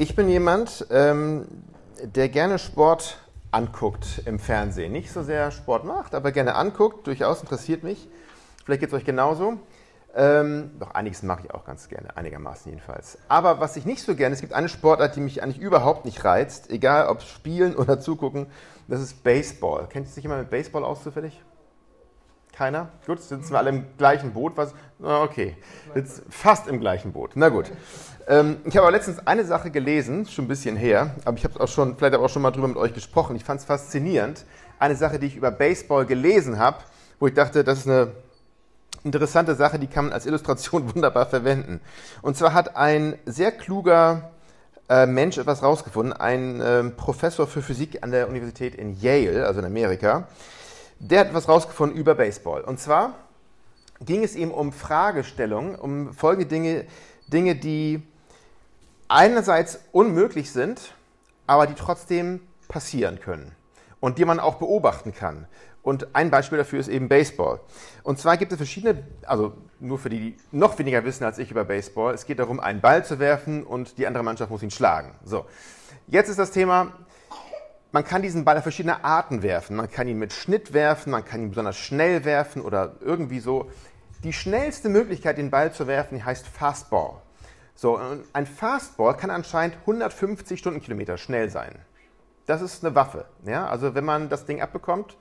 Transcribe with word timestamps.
Ich 0.00 0.16
bin 0.16 0.30
jemand, 0.30 0.86
ähm, 0.90 1.46
der 2.02 2.30
gerne 2.30 2.58
Sport 2.58 3.18
anguckt 3.50 4.22
im 4.24 4.38
Fernsehen. 4.38 4.92
Nicht 4.92 5.12
so 5.12 5.22
sehr 5.22 5.50
Sport 5.50 5.84
macht, 5.84 6.14
aber 6.14 6.32
gerne 6.32 6.54
anguckt, 6.54 7.06
durchaus 7.06 7.42
interessiert 7.42 7.82
mich. 7.82 8.08
Vielleicht 8.64 8.80
geht 8.80 8.88
es 8.88 8.94
euch 8.94 9.04
genauso. 9.04 9.58
Ähm, 10.16 10.70
doch 10.80 10.92
einiges 10.92 11.22
mache 11.22 11.42
ich 11.44 11.50
auch 11.52 11.66
ganz 11.66 11.90
gerne, 11.90 12.16
einigermaßen 12.16 12.72
jedenfalls. 12.72 13.18
Aber 13.28 13.60
was 13.60 13.76
ich 13.76 13.84
nicht 13.84 14.02
so 14.02 14.16
gerne, 14.16 14.34
es 14.34 14.40
gibt 14.40 14.54
eine 14.54 14.70
Sportart, 14.70 15.16
die 15.16 15.20
mich 15.20 15.42
eigentlich 15.42 15.60
überhaupt 15.60 16.06
nicht 16.06 16.24
reizt, 16.24 16.70
egal 16.70 17.08
ob 17.08 17.20
spielen 17.20 17.76
oder 17.76 18.00
zugucken, 18.00 18.46
das 18.88 19.02
ist 19.02 19.22
Baseball. 19.22 19.86
Kennt 19.86 20.08
sich 20.08 20.22
jemand 20.22 20.40
mit 20.40 20.50
Baseball 20.50 20.82
aus 20.82 21.02
zufällig? 21.02 21.42
Keiner? 22.60 22.90
Gut, 23.06 23.22
sitzen 23.22 23.52
wir 23.52 23.58
alle 23.58 23.70
im 23.70 23.86
gleichen 23.96 24.34
Boot. 24.34 24.58
Was? 24.58 24.74
Okay, 25.02 25.56
jetzt 25.94 26.20
fast 26.28 26.68
im 26.68 26.78
gleichen 26.78 27.10
Boot. 27.10 27.30
Na 27.34 27.48
gut. 27.48 27.72
Ähm, 28.28 28.58
ich 28.66 28.76
habe 28.76 28.86
aber 28.86 28.94
letztens 28.94 29.26
eine 29.26 29.46
Sache 29.46 29.70
gelesen, 29.70 30.26
schon 30.26 30.44
ein 30.44 30.48
bisschen 30.48 30.76
her, 30.76 31.14
aber 31.24 31.38
ich 31.38 31.44
habe 31.44 31.58
auch 31.58 31.68
schon, 31.68 31.96
vielleicht 31.96 32.16
auch 32.16 32.28
schon 32.28 32.42
mal 32.42 32.50
drüber 32.50 32.68
mit 32.68 32.76
euch 32.76 32.92
gesprochen. 32.92 33.34
Ich 33.34 33.44
fand 33.44 33.60
es 33.60 33.64
faszinierend. 33.64 34.44
Eine 34.78 34.94
Sache, 34.94 35.18
die 35.18 35.28
ich 35.28 35.36
über 35.36 35.50
Baseball 35.50 36.04
gelesen 36.04 36.58
habe, 36.58 36.80
wo 37.18 37.28
ich 37.28 37.32
dachte, 37.32 37.64
das 37.64 37.78
ist 37.78 37.88
eine 37.88 38.12
interessante 39.04 39.54
Sache, 39.54 39.78
die 39.78 39.86
kann 39.86 40.04
man 40.04 40.12
als 40.12 40.26
Illustration 40.26 40.94
wunderbar 40.94 41.24
verwenden. 41.24 41.80
Und 42.20 42.36
zwar 42.36 42.52
hat 42.52 42.76
ein 42.76 43.14
sehr 43.24 43.52
kluger 43.52 44.32
äh, 44.90 45.06
Mensch 45.06 45.38
etwas 45.38 45.62
rausgefunden, 45.62 46.12
ein 46.12 46.60
äh, 46.60 46.84
Professor 46.90 47.46
für 47.46 47.62
Physik 47.62 48.02
an 48.02 48.10
der 48.10 48.28
Universität 48.28 48.74
in 48.74 49.00
Yale, 49.00 49.46
also 49.46 49.60
in 49.60 49.64
Amerika, 49.64 50.28
der 51.00 51.20
hat 51.20 51.28
etwas 51.28 51.48
rausgefunden 51.48 51.98
über 51.98 52.14
Baseball. 52.14 52.62
Und 52.62 52.78
zwar 52.78 53.14
ging 54.00 54.22
es 54.22 54.36
ihm 54.36 54.50
um 54.50 54.72
Fragestellungen, 54.72 55.74
um 55.74 56.12
folgende 56.14 56.46
Dinge, 56.46 56.84
Dinge, 57.26 57.56
die 57.56 58.02
einerseits 59.08 59.80
unmöglich 59.92 60.52
sind, 60.52 60.94
aber 61.46 61.66
die 61.66 61.74
trotzdem 61.74 62.40
passieren 62.68 63.18
können 63.18 63.52
und 63.98 64.18
die 64.18 64.24
man 64.24 64.38
auch 64.38 64.56
beobachten 64.56 65.12
kann. 65.12 65.46
Und 65.82 66.14
ein 66.14 66.30
Beispiel 66.30 66.58
dafür 66.58 66.78
ist 66.78 66.88
eben 66.88 67.08
Baseball. 67.08 67.60
Und 68.02 68.18
zwar 68.18 68.36
gibt 68.36 68.52
es 68.52 68.58
verschiedene, 68.58 69.02
also 69.26 69.54
nur 69.80 69.98
für 69.98 70.10
die, 70.10 70.18
die 70.18 70.36
noch 70.52 70.78
weniger 70.78 71.04
wissen 71.04 71.24
als 71.24 71.38
ich 71.38 71.50
über 71.50 71.64
Baseball, 71.64 72.14
es 72.14 72.26
geht 72.26 72.38
darum, 72.38 72.60
einen 72.60 72.82
Ball 72.82 73.04
zu 73.04 73.18
werfen 73.18 73.64
und 73.64 73.96
die 73.96 74.06
andere 74.06 74.22
Mannschaft 74.22 74.50
muss 74.50 74.62
ihn 74.62 74.70
schlagen. 74.70 75.14
So, 75.24 75.46
jetzt 76.06 76.28
ist 76.28 76.38
das 76.38 76.50
Thema, 76.50 76.92
man 77.92 78.04
kann 78.04 78.22
diesen 78.22 78.44
Ball 78.44 78.56
auf 78.56 78.62
verschiedene 78.62 79.04
Arten 79.04 79.42
werfen. 79.42 79.76
Man 79.76 79.90
kann 79.90 80.06
ihn 80.06 80.18
mit 80.18 80.32
Schnitt 80.32 80.72
werfen, 80.72 81.10
man 81.10 81.24
kann 81.24 81.42
ihn 81.42 81.50
besonders 81.50 81.76
schnell 81.76 82.24
werfen 82.24 82.62
oder 82.62 82.96
irgendwie 83.00 83.40
so. 83.40 83.70
Die 84.22 84.32
schnellste 84.32 84.88
Möglichkeit, 84.88 85.38
den 85.38 85.50
Ball 85.50 85.72
zu 85.72 85.86
werfen, 85.86 86.24
heißt 86.24 86.46
Fastball. 86.46 87.22
So, 87.74 87.98
ein 88.32 88.46
Fastball 88.46 89.16
kann 89.16 89.30
anscheinend 89.30 89.76
150 89.80 90.60
Stundenkilometer 90.60 91.16
schnell 91.16 91.48
sein. 91.48 91.74
Das 92.46 92.60
ist 92.60 92.84
eine 92.84 92.94
Waffe. 92.94 93.24
Ja? 93.46 93.66
Also 93.68 93.94
wenn 93.94 94.04
man 94.04 94.28
das 94.28 94.44
Ding 94.44 94.60
abbekommt, 94.60 95.16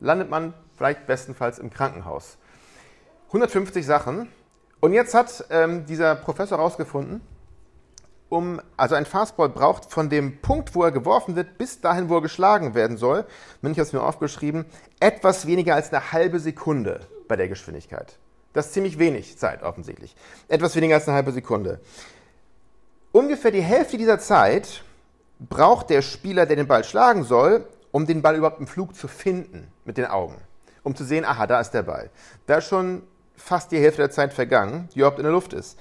landet 0.00 0.28
man 0.28 0.54
vielleicht 0.76 1.06
bestenfalls 1.06 1.58
im 1.58 1.70
Krankenhaus. 1.70 2.38
150 3.28 3.86
Sachen. 3.86 4.28
Und 4.80 4.92
jetzt 4.92 5.14
hat 5.14 5.44
ähm, 5.50 5.86
dieser 5.86 6.16
Professor 6.16 6.58
herausgefunden, 6.58 7.20
um, 8.30 8.62
also 8.76 8.94
ein 8.94 9.04
Fastball 9.04 9.50
braucht 9.50 9.90
von 9.90 10.08
dem 10.08 10.40
Punkt, 10.40 10.74
wo 10.74 10.84
er 10.84 10.92
geworfen 10.92 11.36
wird, 11.36 11.58
bis 11.58 11.80
dahin, 11.80 12.08
wo 12.08 12.16
er 12.16 12.22
geschlagen 12.22 12.74
werden 12.74 12.96
soll, 12.96 13.26
wenn 13.60 13.72
ich 13.72 13.76
das 13.76 13.92
mir 13.92 14.02
aufgeschrieben, 14.02 14.64
etwas 15.00 15.46
weniger 15.46 15.74
als 15.74 15.92
eine 15.92 16.12
halbe 16.12 16.40
Sekunde 16.40 17.00
bei 17.28 17.36
der 17.36 17.48
Geschwindigkeit. 17.48 18.16
Das 18.52 18.66
ist 18.66 18.74
ziemlich 18.74 18.98
wenig 18.98 19.36
Zeit 19.36 19.62
offensichtlich. 19.62 20.16
Etwas 20.48 20.74
weniger 20.76 20.94
als 20.94 21.06
eine 21.06 21.16
halbe 21.16 21.32
Sekunde. 21.32 21.80
Ungefähr 23.12 23.50
die 23.50 23.60
Hälfte 23.60 23.98
dieser 23.98 24.20
Zeit 24.20 24.82
braucht 25.40 25.90
der 25.90 26.02
Spieler, 26.02 26.46
der 26.46 26.56
den 26.56 26.68
Ball 26.68 26.84
schlagen 26.84 27.24
soll, 27.24 27.66
um 27.90 28.06
den 28.06 28.22
Ball 28.22 28.36
überhaupt 28.36 28.60
im 28.60 28.66
Flug 28.66 28.94
zu 28.94 29.08
finden 29.08 29.66
mit 29.84 29.96
den 29.96 30.06
Augen. 30.06 30.36
Um 30.84 30.94
zu 30.94 31.04
sehen, 31.04 31.24
aha, 31.24 31.46
da 31.46 31.60
ist 31.60 31.72
der 31.72 31.82
Ball. 31.82 32.10
Da 32.46 32.58
ist 32.58 32.68
schon 32.68 33.02
fast 33.36 33.72
die 33.72 33.78
Hälfte 33.78 34.02
der 34.02 34.10
Zeit 34.10 34.32
vergangen, 34.32 34.88
die 34.94 35.00
überhaupt 35.00 35.18
in 35.18 35.24
der 35.24 35.32
Luft 35.32 35.52
ist. 35.52 35.76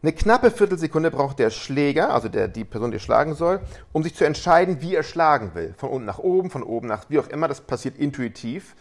Eine 0.00 0.12
knappe 0.12 0.52
Viertelsekunde 0.52 1.10
braucht 1.10 1.40
der 1.40 1.50
Schläger, 1.50 2.14
also 2.14 2.28
der, 2.28 2.46
die 2.46 2.64
Person, 2.64 2.92
die 2.92 3.00
schlagen 3.00 3.34
soll, 3.34 3.60
um 3.92 4.04
sich 4.04 4.14
zu 4.14 4.24
entscheiden, 4.24 4.80
wie 4.80 4.94
er 4.94 5.02
schlagen 5.02 5.54
will. 5.54 5.74
Von 5.76 5.90
unten 5.90 6.06
nach 6.06 6.18
oben, 6.18 6.50
von 6.50 6.62
oben 6.62 6.86
nach, 6.86 7.06
wie 7.08 7.18
auch 7.18 7.26
immer, 7.26 7.48
das 7.48 7.60
passiert 7.60 7.98
intuitiv. 7.98 8.76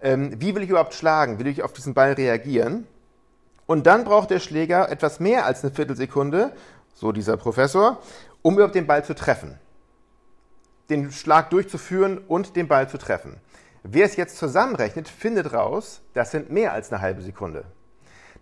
Ähm, 0.00 0.40
wie 0.40 0.54
will 0.54 0.62
ich 0.62 0.70
überhaupt 0.70 0.94
schlagen? 0.94 1.38
Will 1.38 1.46
ich 1.46 1.62
auf 1.62 1.74
diesen 1.74 1.92
Ball 1.92 2.12
reagieren? 2.12 2.86
Und 3.66 3.86
dann 3.86 4.04
braucht 4.04 4.30
der 4.30 4.40
Schläger 4.40 4.90
etwas 4.90 5.20
mehr 5.20 5.44
als 5.44 5.62
eine 5.62 5.74
Viertelsekunde, 5.74 6.52
so 6.94 7.12
dieser 7.12 7.36
Professor, 7.36 8.00
um 8.40 8.54
überhaupt 8.54 8.74
den 8.74 8.86
Ball 8.86 9.04
zu 9.04 9.14
treffen. 9.14 9.58
Den 10.88 11.12
Schlag 11.12 11.50
durchzuführen 11.50 12.16
und 12.16 12.56
den 12.56 12.66
Ball 12.66 12.88
zu 12.88 12.96
treffen. 12.96 13.36
Wer 13.82 14.06
es 14.06 14.16
jetzt 14.16 14.38
zusammenrechnet, 14.38 15.06
findet 15.06 15.52
raus, 15.52 16.00
das 16.14 16.30
sind 16.30 16.50
mehr 16.50 16.72
als 16.72 16.90
eine 16.90 17.02
halbe 17.02 17.20
Sekunde. 17.20 17.64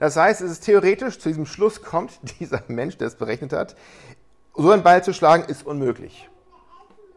Das 0.00 0.16
heißt, 0.16 0.40
es 0.40 0.50
ist 0.50 0.64
theoretisch, 0.64 1.18
zu 1.18 1.28
diesem 1.28 1.46
Schluss 1.46 1.82
kommt 1.82 2.18
dieser 2.40 2.64
Mensch, 2.66 2.96
der 2.96 3.06
es 3.06 3.14
berechnet 3.14 3.52
hat, 3.52 3.76
so 4.56 4.72
einen 4.72 4.82
Ball 4.82 5.04
zu 5.04 5.12
schlagen 5.12 5.44
ist 5.44 5.64
unmöglich. 5.64 6.28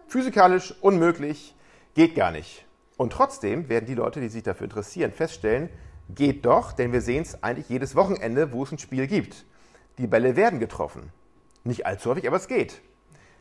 Physikalisch 0.07 0.75
unmöglich, 0.81 1.55
geht 1.95 2.13
gar 2.13 2.29
nicht. 2.29 2.65
Und 2.97 3.13
trotzdem 3.13 3.69
werden 3.69 3.85
die 3.85 3.95
Leute, 3.95 4.19
die 4.21 4.27
sich 4.27 4.43
dafür 4.43 4.65
interessieren, 4.65 5.11
feststellen, 5.11 5.69
geht 6.09 6.45
doch, 6.45 6.73
denn 6.73 6.91
wir 6.91 7.01
sehen 7.01 7.23
es 7.23 7.41
eigentlich 7.41 7.69
jedes 7.69 7.95
Wochenende, 7.95 8.51
wo 8.51 8.63
es 8.63 8.71
ein 8.71 8.77
Spiel 8.77 9.07
gibt. 9.07 9.45
Die 9.97 10.07
Bälle 10.07 10.35
werden 10.35 10.59
getroffen. 10.59 11.11
Nicht 11.63 11.85
allzu 11.85 12.11
häufig, 12.11 12.27
aber 12.27 12.37
es 12.37 12.47
geht. 12.47 12.81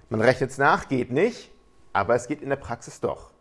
Man 0.08 0.20
rechnet 0.20 0.50
es 0.50 0.58
nach, 0.58 0.88
geht 0.88 1.10
nicht, 1.10 1.50
aber 1.92 2.14
es 2.14 2.28
geht 2.28 2.42
in 2.42 2.48
der 2.48 2.56
Praxis 2.56 3.00
doch. 3.00 3.32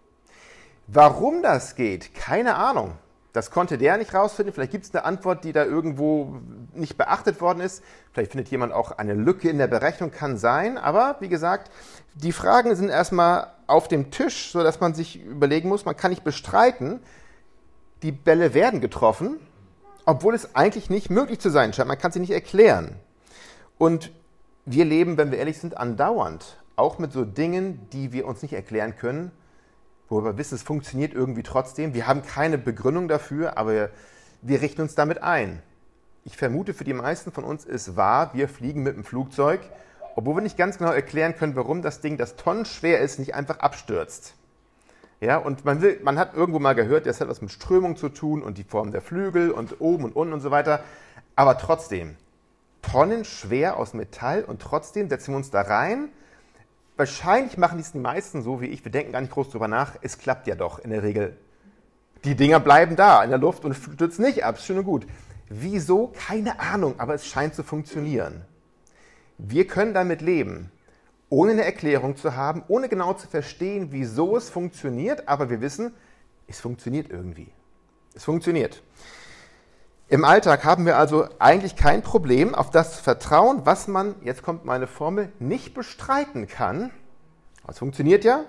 Warum 0.88 1.44
das 1.44 1.75
geht, 1.75 2.16
keine 2.16 2.56
Ahnung. 2.56 2.97
Das 3.34 3.50
konnte 3.50 3.78
der 3.78 3.97
nicht 3.97 4.14
rausfinden. 4.14 4.53
Vielleicht 4.53 4.72
gibt 4.72 4.86
es 4.86 4.94
eine 4.94 5.06
Antwort, 5.06 5.44
die 5.46 5.53
da 5.53 5.64
irgendwo 5.64 6.40
nicht 6.74 6.97
beachtet 6.97 7.40
worden 7.40 7.62
ist. 7.62 7.81
Vielleicht 8.12 8.31
findet 8.31 8.50
jemand 8.50 8.74
auch 8.74 8.92
eine 8.92 9.14
Lücke 9.14 9.50
in 9.50 9.58
der 9.58 9.68
Berechnung, 9.68 10.12
kann 10.12 10.38
sein. 10.38 10.78
Aber 10.78 11.16
wie 11.22 11.30
gesagt, 11.30 11.72
die 12.16 12.34
Fragen 12.34 12.75
sind 12.75 12.90
erstmal 12.90 13.47
auf 13.68 13.88
dem 13.88 14.12
Tisch, 14.12 14.52
sodass 14.52 14.81
man 14.81 14.94
sich 14.94 15.24
überlegen 15.24 15.69
muss, 15.69 15.86
man 15.86 15.96
kann 15.96 16.12
nicht 16.12 16.25
bestreiten, 16.25 17.00
die 18.03 18.12
Bälle 18.12 18.53
werden 18.53 18.81
getroffen, 18.81 19.40
obwohl 20.06 20.36
es 20.36 20.56
eigentlich 20.56 20.90
nicht 20.90 21.09
möglich 21.09 21.40
zu 21.40 21.50
sein 21.50 21.72
scheint. 21.72 21.88
Man 21.88 21.98
kann 21.98 22.12
sie 22.12 22.19
nicht 22.19 22.31
erklären. 22.31 22.96
Und 23.78 24.12
wir 24.66 24.84
leben, 24.84 25.18
wenn 25.18 25.31
wir 25.31 25.38
ehrlich 25.38 25.59
sind, 25.59 25.78
andauernd 25.78 26.58
auch 26.75 27.00
mit 27.00 27.13
so 27.13 27.24
Dingen, 27.24 27.88
die 27.94 28.12
wir 28.12 28.25
uns 28.25 28.42
nicht 28.42 28.53
erklären 28.53 28.96
können 28.98 29.31
wo 30.12 30.24
wir 30.26 30.38
wissen, 30.38 30.56
es 30.56 30.62
funktioniert 30.62 31.14
irgendwie 31.14 31.42
trotzdem. 31.42 31.94
Wir 31.94 32.06
haben 32.06 32.22
keine 32.22 32.58
Begründung 32.58 33.08
dafür, 33.08 33.58
aber 33.58 33.90
wir 34.42 34.62
richten 34.62 34.82
uns 34.82 34.94
damit 34.94 35.24
ein. 35.24 35.64
Ich 36.26 36.36
vermute, 36.36 36.74
für 36.74 36.84
die 36.84 36.94
meisten 36.94 37.32
von 37.32 37.46
uns 37.46 37.64
ist 37.64 37.96
wahr, 37.96 38.32
wir 38.34 38.50
fliegen 38.50 38.84
mit 38.84 38.96
dem 38.96 39.06
Flugzeug, 39.06 39.62
obwohl 40.16 40.36
wir 40.36 40.42
nicht 40.42 40.58
ganz 40.58 40.78
genau 40.78 40.92
erklären 40.92 41.36
können, 41.38 41.56
warum 41.56 41.82
das 41.82 42.02
Ding, 42.02 42.18
das 42.18 42.36
tonnenschwer 42.36 43.00
ist, 43.00 43.20
nicht 43.20 43.34
einfach 43.34 43.60
abstürzt. 43.60 44.36
Ja, 45.22 45.38
und 45.38 45.64
man, 45.64 45.82
will, 45.82 46.00
man 46.04 46.20
hat 46.20 46.34
irgendwo 46.34 46.60
mal 46.60 46.76
gehört, 46.76 47.06
das 47.06 47.22
hat 47.22 47.30
was 47.30 47.42
mit 47.42 47.52
Strömung 47.52 47.96
zu 47.96 48.10
tun 48.10 48.44
und 48.44 48.58
die 48.58 48.64
Form 48.66 48.92
der 48.92 49.02
Flügel 49.02 49.52
und 49.52 49.80
oben 49.80 50.04
und 50.04 50.16
unten 50.16 50.34
und 50.34 50.42
so 50.42 50.52
weiter. 50.52 50.84
Aber 51.38 51.58
trotzdem, 51.58 52.18
tonnenschwer 52.82 53.78
aus 53.78 53.94
Metall 53.94 54.44
und 54.44 54.62
trotzdem 54.62 55.08
setzen 55.08 55.32
wir 55.32 55.38
uns 55.38 55.52
da 55.52 55.62
rein 55.62 56.10
Wahrscheinlich 57.01 57.57
machen 57.57 57.79
dies 57.79 57.94
die 57.94 57.97
meisten 57.97 58.44
so 58.44 58.62
wie 58.62 58.67
ich. 58.67 58.85
Wir 58.85 58.91
denken 58.91 59.12
gar 59.12 59.22
nicht 59.22 59.34
groß 59.34 59.50
drüber 59.50 59.67
nach. 59.67 59.95
Es 60.03 60.19
klappt 60.19 60.45
ja 60.45 60.53
doch 60.53 60.78
in 60.78 60.91
der 60.91 61.01
Regel. 61.01 61.35
Die 62.25 62.35
Dinger 62.35 62.59
bleiben 62.59 62.95
da 62.95 63.23
in 63.23 63.31
der 63.31 63.39
Luft 63.39 63.66
und 63.66 63.73
stürzen 63.73 64.23
nicht 64.23 64.45
ab. 64.45 64.59
Schön 64.59 64.78
und 64.78 64.84
gut. 64.84 65.07
Wieso? 65.50 66.09
Keine 66.09 66.59
Ahnung, 66.59 66.94
aber 67.00 67.16
es 67.16 67.25
scheint 67.25 67.56
zu 67.56 67.63
funktionieren. 67.63 68.45
Wir 69.39 69.66
können 69.66 69.95
damit 69.95 70.22
leben, 70.22 70.72
ohne 71.29 71.53
eine 71.53 71.66
Erklärung 71.66 72.18
zu 72.18 72.36
haben, 72.36 72.63
ohne 72.68 72.88
genau 72.88 73.13
zu 73.13 73.27
verstehen, 73.27 73.88
wieso 73.89 74.38
es 74.38 74.51
funktioniert, 74.51 75.27
aber 75.27 75.50
wir 75.50 75.59
wissen, 75.59 75.95
es 76.45 76.59
funktioniert 76.59 77.09
irgendwie. 77.09 77.47
Es 78.13 78.25
funktioniert. 78.25 78.83
Im 80.12 80.25
Alltag 80.25 80.66
haben 80.66 80.86
wir 80.86 80.98
also 80.98 81.30
eigentlich 81.40 81.78
kein 81.78 82.02
Problem, 82.02 82.54
auf 82.54 82.69
das 82.69 82.98
zu 82.98 83.02
vertrauen, 83.02 83.62
was 83.63 83.88
man, 83.88 84.16
jetzt 84.25 84.44
kommt 84.44 84.66
meine 84.66 84.86
Formel, 84.86 85.31
nicht 85.40 85.74
bestreiten 85.74 86.50
kann. 86.50 86.92
Das 87.66 87.80
funktioniert 87.80 88.25
ja, 88.25 88.44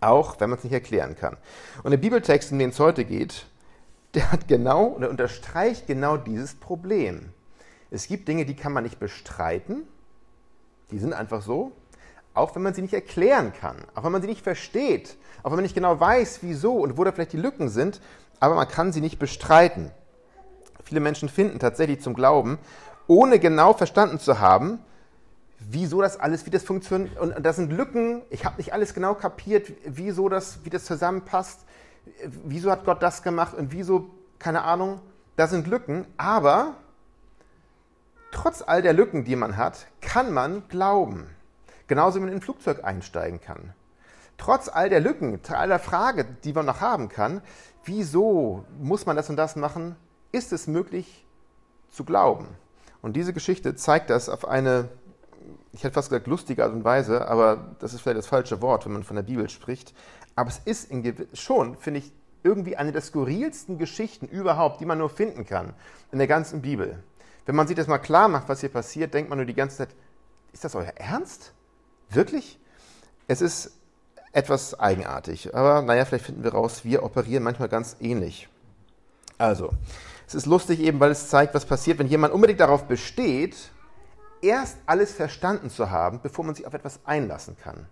auch 0.00 0.40
wenn 0.40 0.50
man 0.50 0.58
es 0.58 0.64
nicht 0.64 0.72
erklären 0.72 1.14
kann. 1.14 1.36
Und 1.84 1.92
der 1.92 1.98
Bibeltext, 1.98 2.50
in 2.50 2.58
den 2.58 2.70
es 2.70 2.80
heute 2.80 3.04
geht, 3.04 3.46
der 4.14 4.32
hat 4.32 4.48
genau 4.48 4.88
oder 4.88 5.08
unterstreicht 5.08 5.86
genau 5.86 6.16
dieses 6.16 6.56
Problem. 6.56 7.28
Es 7.92 8.08
gibt 8.08 8.26
Dinge, 8.26 8.44
die 8.44 8.56
kann 8.56 8.72
man 8.72 8.82
nicht 8.82 8.98
bestreiten, 8.98 9.86
die 10.90 10.98
sind 10.98 11.12
einfach 11.12 11.42
so, 11.42 11.70
auch 12.34 12.56
wenn 12.56 12.62
man 12.62 12.74
sie 12.74 12.82
nicht 12.82 12.92
erklären 12.94 13.52
kann, 13.52 13.76
auch 13.94 14.02
wenn 14.02 14.10
man 14.10 14.20
sie 14.20 14.26
nicht 14.26 14.42
versteht, 14.42 15.16
auch 15.44 15.50
wenn 15.50 15.58
man 15.58 15.62
nicht 15.62 15.76
genau 15.76 16.00
weiß, 16.00 16.40
wieso 16.42 16.74
und 16.74 16.98
wo 16.98 17.04
da 17.04 17.12
vielleicht 17.12 17.34
die 17.34 17.36
Lücken 17.36 17.68
sind, 17.68 18.00
aber 18.40 18.56
man 18.56 18.66
kann 18.66 18.92
sie 18.92 19.00
nicht 19.00 19.20
bestreiten. 19.20 19.92
Viele 20.86 21.00
Menschen 21.00 21.28
finden 21.28 21.58
tatsächlich 21.58 22.00
zum 22.00 22.14
Glauben, 22.14 22.58
ohne 23.08 23.40
genau 23.40 23.72
verstanden 23.72 24.20
zu 24.20 24.38
haben, 24.38 24.78
wieso 25.58 26.00
das 26.00 26.18
alles, 26.20 26.46
wie 26.46 26.50
das 26.50 26.62
funktioniert. 26.62 27.18
Und, 27.18 27.34
da 27.44 27.52
sind 27.52 27.72
Lücken. 27.72 28.22
Ich 28.30 28.44
habe 28.44 28.58
nicht 28.58 28.72
alles 28.72 28.94
genau 28.94 29.14
kapiert, 29.14 29.72
wieso 29.84 30.28
das, 30.28 30.60
wie 30.62 30.70
das 30.70 30.84
zusammenpasst. 30.84 31.64
Wieso 32.44 32.70
hat 32.70 32.84
Gott 32.84 33.02
das 33.02 33.24
gemacht 33.24 33.54
und 33.54 33.72
wieso, 33.72 34.10
keine 34.38 34.62
Ahnung. 34.62 35.00
Da 35.34 35.48
sind 35.48 35.66
Lücken. 35.66 36.06
Aber 36.18 36.74
trotz 38.30 38.62
all 38.62 38.80
der 38.80 38.92
Lücken, 38.92 39.24
die 39.24 39.34
man 39.34 39.56
hat, 39.56 39.88
kann 40.00 40.32
man 40.32 40.68
glauben. 40.68 41.26
Genauso 41.88 42.16
wie 42.16 42.20
man 42.20 42.28
in 42.28 42.36
ein 42.36 42.42
Flugzeug 42.42 42.84
einsteigen 42.84 43.40
kann. 43.40 43.72
Trotz 44.38 44.68
all 44.68 44.88
der 44.88 45.00
Lücken, 45.00 45.40
all 45.48 45.66
der 45.66 45.80
Frage, 45.80 46.26
die 46.44 46.52
man 46.52 46.66
noch 46.66 46.80
haben 46.80 47.08
kann, 47.08 47.42
wieso 47.84 48.64
muss 48.78 49.04
man 49.04 49.16
das 49.16 49.28
und 49.30 49.36
das 49.36 49.56
machen, 49.56 49.96
ist 50.36 50.52
es 50.52 50.66
möglich 50.66 51.24
zu 51.90 52.04
glauben. 52.04 52.46
Und 53.02 53.16
diese 53.16 53.32
Geschichte 53.32 53.74
zeigt 53.74 54.10
das 54.10 54.28
auf 54.28 54.46
eine 54.46 54.88
ich 55.72 55.84
hätte 55.84 55.94
fast 55.94 56.08
gesagt 56.08 56.26
lustige 56.26 56.64
Art 56.64 56.72
und 56.72 56.84
Weise, 56.84 57.28
aber 57.28 57.74
das 57.80 57.92
ist 57.92 58.00
vielleicht 58.00 58.18
das 58.18 58.26
falsche 58.26 58.62
Wort, 58.62 58.86
wenn 58.86 58.92
man 58.92 59.04
von 59.04 59.16
der 59.16 59.22
Bibel 59.22 59.48
spricht. 59.50 59.94
Aber 60.34 60.48
es 60.48 60.60
ist 60.64 60.90
schon, 61.34 61.76
finde 61.76 62.00
ich, 62.00 62.12
irgendwie 62.42 62.76
eine 62.76 62.92
der 62.92 63.02
skurrilsten 63.02 63.78
Geschichten 63.78 64.26
überhaupt, 64.26 64.80
die 64.80 64.86
man 64.86 64.98
nur 64.98 65.10
finden 65.10 65.44
kann 65.44 65.74
in 66.12 66.18
der 66.18 66.28
ganzen 66.28 66.62
Bibel. 66.62 67.02
Wenn 67.44 67.56
man 67.56 67.66
sich 67.66 67.76
das 67.76 67.88
mal 67.88 67.98
klar 67.98 68.28
macht, 68.28 68.48
was 68.48 68.60
hier 68.60 68.70
passiert, 68.70 69.12
denkt 69.12 69.28
man 69.28 69.38
nur 69.38 69.46
die 69.46 69.54
ganze 69.54 69.78
Zeit, 69.78 69.90
ist 70.52 70.64
das 70.64 70.74
euer 70.74 70.92
Ernst? 70.96 71.52
Wirklich? 72.08 72.58
Es 73.28 73.40
ist 73.42 73.72
etwas 74.32 74.78
eigenartig. 74.78 75.54
Aber 75.54 75.82
naja, 75.82 76.04
vielleicht 76.04 76.26
finden 76.26 76.44
wir 76.44 76.52
raus, 76.52 76.84
wir 76.84 77.02
operieren 77.02 77.42
manchmal 77.42 77.68
ganz 77.68 77.96
ähnlich. 78.00 78.48
Also, 79.38 79.72
es 80.26 80.34
ist 80.34 80.46
lustig 80.46 80.80
eben, 80.80 80.98
weil 81.00 81.10
es 81.10 81.28
zeigt, 81.28 81.54
was 81.54 81.64
passiert, 81.64 81.98
wenn 81.98 82.08
jemand 82.08 82.34
unbedingt 82.34 82.60
darauf 82.60 82.84
besteht, 82.84 83.70
erst 84.42 84.78
alles 84.86 85.12
verstanden 85.12 85.70
zu 85.70 85.90
haben, 85.90 86.20
bevor 86.22 86.44
man 86.44 86.54
sich 86.54 86.66
auf 86.66 86.74
etwas 86.74 87.00
einlassen 87.04 87.56
kann. 87.56 87.86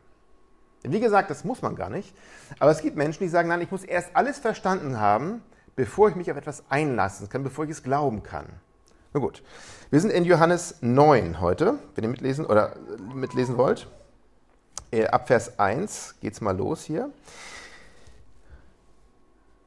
Denn 0.83 0.93
wie 0.93 1.01
gesagt, 1.01 1.31
das 1.31 1.45
muss 1.45 1.63
man 1.63 1.77
gar 1.77 1.91
nicht. 1.91 2.15
Aber 2.59 2.71
es 2.71 2.83
gibt 2.83 2.97
Menschen, 2.97 3.23
die 3.23 3.29
sagen, 3.29 3.49
nein, 3.49 3.63
ich 3.63 3.71
muss 3.71 3.85
erst 3.85 4.11
alles 4.15 4.39
verstanden 4.39 5.01
haben, 5.01 5.43
bevor 5.77 6.09
ich 6.09 6.15
mich 6.15 6.31
auf 6.31 6.37
etwas 6.37 6.65
einlassen 6.69 7.29
kann, 7.29 7.43
bevor 7.43 7.65
ich 7.65 7.71
es 7.71 7.83
glauben 7.83 8.23
kann. 8.23 8.47
Na 9.13 9.21
gut, 9.21 9.43
wir 9.91 10.01
sind 10.01 10.11
in 10.11 10.25
Johannes 10.25 10.77
9 10.81 11.41
heute, 11.41 11.79
wenn 11.95 12.05
ihr 12.05 12.11
mitlesen 12.11 12.45
oder 12.45 12.75
mitlesen 13.15 13.57
wollt. 13.57 13.87
Äh, 14.91 15.07
ab 15.07 15.29
Vers 15.29 15.59
1 15.59 16.17
geht 16.21 16.35
es 16.35 16.41
mal 16.41 16.57
los 16.57 16.83
hier. 16.83 17.11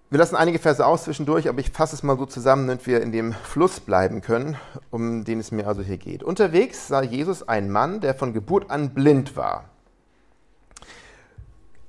Wir 0.09 0.19
lassen 0.19 0.37
einige 0.37 0.57
Verse 0.57 0.85
aus 0.85 1.03
zwischendurch, 1.03 1.49
aber 1.49 1.59
ich 1.59 1.71
fasse 1.71 1.93
es 1.93 2.01
mal 2.01 2.17
so 2.17 2.25
zusammen, 2.25 2.65
damit 2.67 2.87
wir 2.87 3.01
in 3.01 3.11
dem 3.11 3.33
Fluss 3.33 3.81
bleiben 3.81 4.21
können, 4.21 4.55
um 4.89 5.25
den 5.25 5.41
es 5.41 5.51
mir 5.51 5.67
also 5.67 5.81
hier 5.81 5.97
geht. 5.97 6.23
Unterwegs 6.23 6.87
sah 6.87 7.01
Jesus 7.01 7.45
einen 7.45 7.69
Mann, 7.69 7.99
der 7.99 8.15
von 8.15 8.31
Geburt 8.31 8.71
an 8.71 8.93
blind 8.93 9.35
war. 9.35 9.65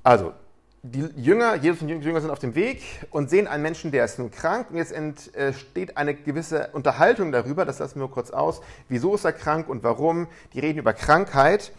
Also, 0.03 0.33
die 0.83 1.07
Jünger, 1.15 1.55
Jesus 1.55 1.81
und 1.81 1.87
die 1.87 1.93
Jünger 1.93 2.19
sind 2.19 2.29
auf 2.29 2.39
dem 2.39 2.55
Weg 2.55 2.83
und 3.09 3.29
sehen 3.29 3.47
einen 3.47 3.63
Menschen, 3.63 3.91
der 3.91 4.03
ist 4.03 4.19
nun 4.19 4.31
krank. 4.31 4.67
Und 4.69 4.75
jetzt 4.75 4.91
entsteht 4.91 5.95
eine 5.95 6.13
gewisse 6.13 6.71
Unterhaltung 6.73 7.31
darüber, 7.31 7.63
das 7.63 7.79
lassen 7.79 8.01
wir 8.01 8.09
kurz 8.09 8.31
aus. 8.31 8.59
Wieso 8.89 9.15
ist 9.15 9.23
er 9.23 9.31
krank 9.31 9.69
und 9.69 9.81
warum? 9.83 10.27
Die 10.51 10.59
reden 10.59 10.79
über 10.79 10.91
Krankheit. 10.91 11.71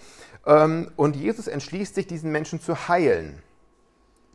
Ähm, 0.47 0.91
und 0.97 1.17
Jesus 1.17 1.49
entschließt 1.49 1.95
sich, 1.95 2.07
diesen 2.07 2.33
Menschen 2.33 2.63
zu 2.63 2.89
heilen. 2.89 3.43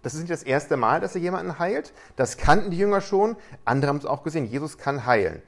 Das 0.06 0.14
ist 0.14 0.20
nicht 0.20 0.32
das 0.32 0.44
erste 0.44 0.78
Mal, 0.78 1.02
dass 1.02 1.16
er 1.16 1.22
jemanden 1.22 1.58
heilt. 1.58 1.92
Das 2.16 2.38
kannten 2.38 2.70
die 2.70 2.78
Jünger 2.78 3.02
schon. 3.02 3.36
Andere 3.66 3.90
haben 3.90 3.98
es 3.98 4.06
auch 4.06 4.22
gesehen. 4.22 4.46
Jesus 4.46 4.78
kann 4.78 5.08
heilen. 5.08 5.42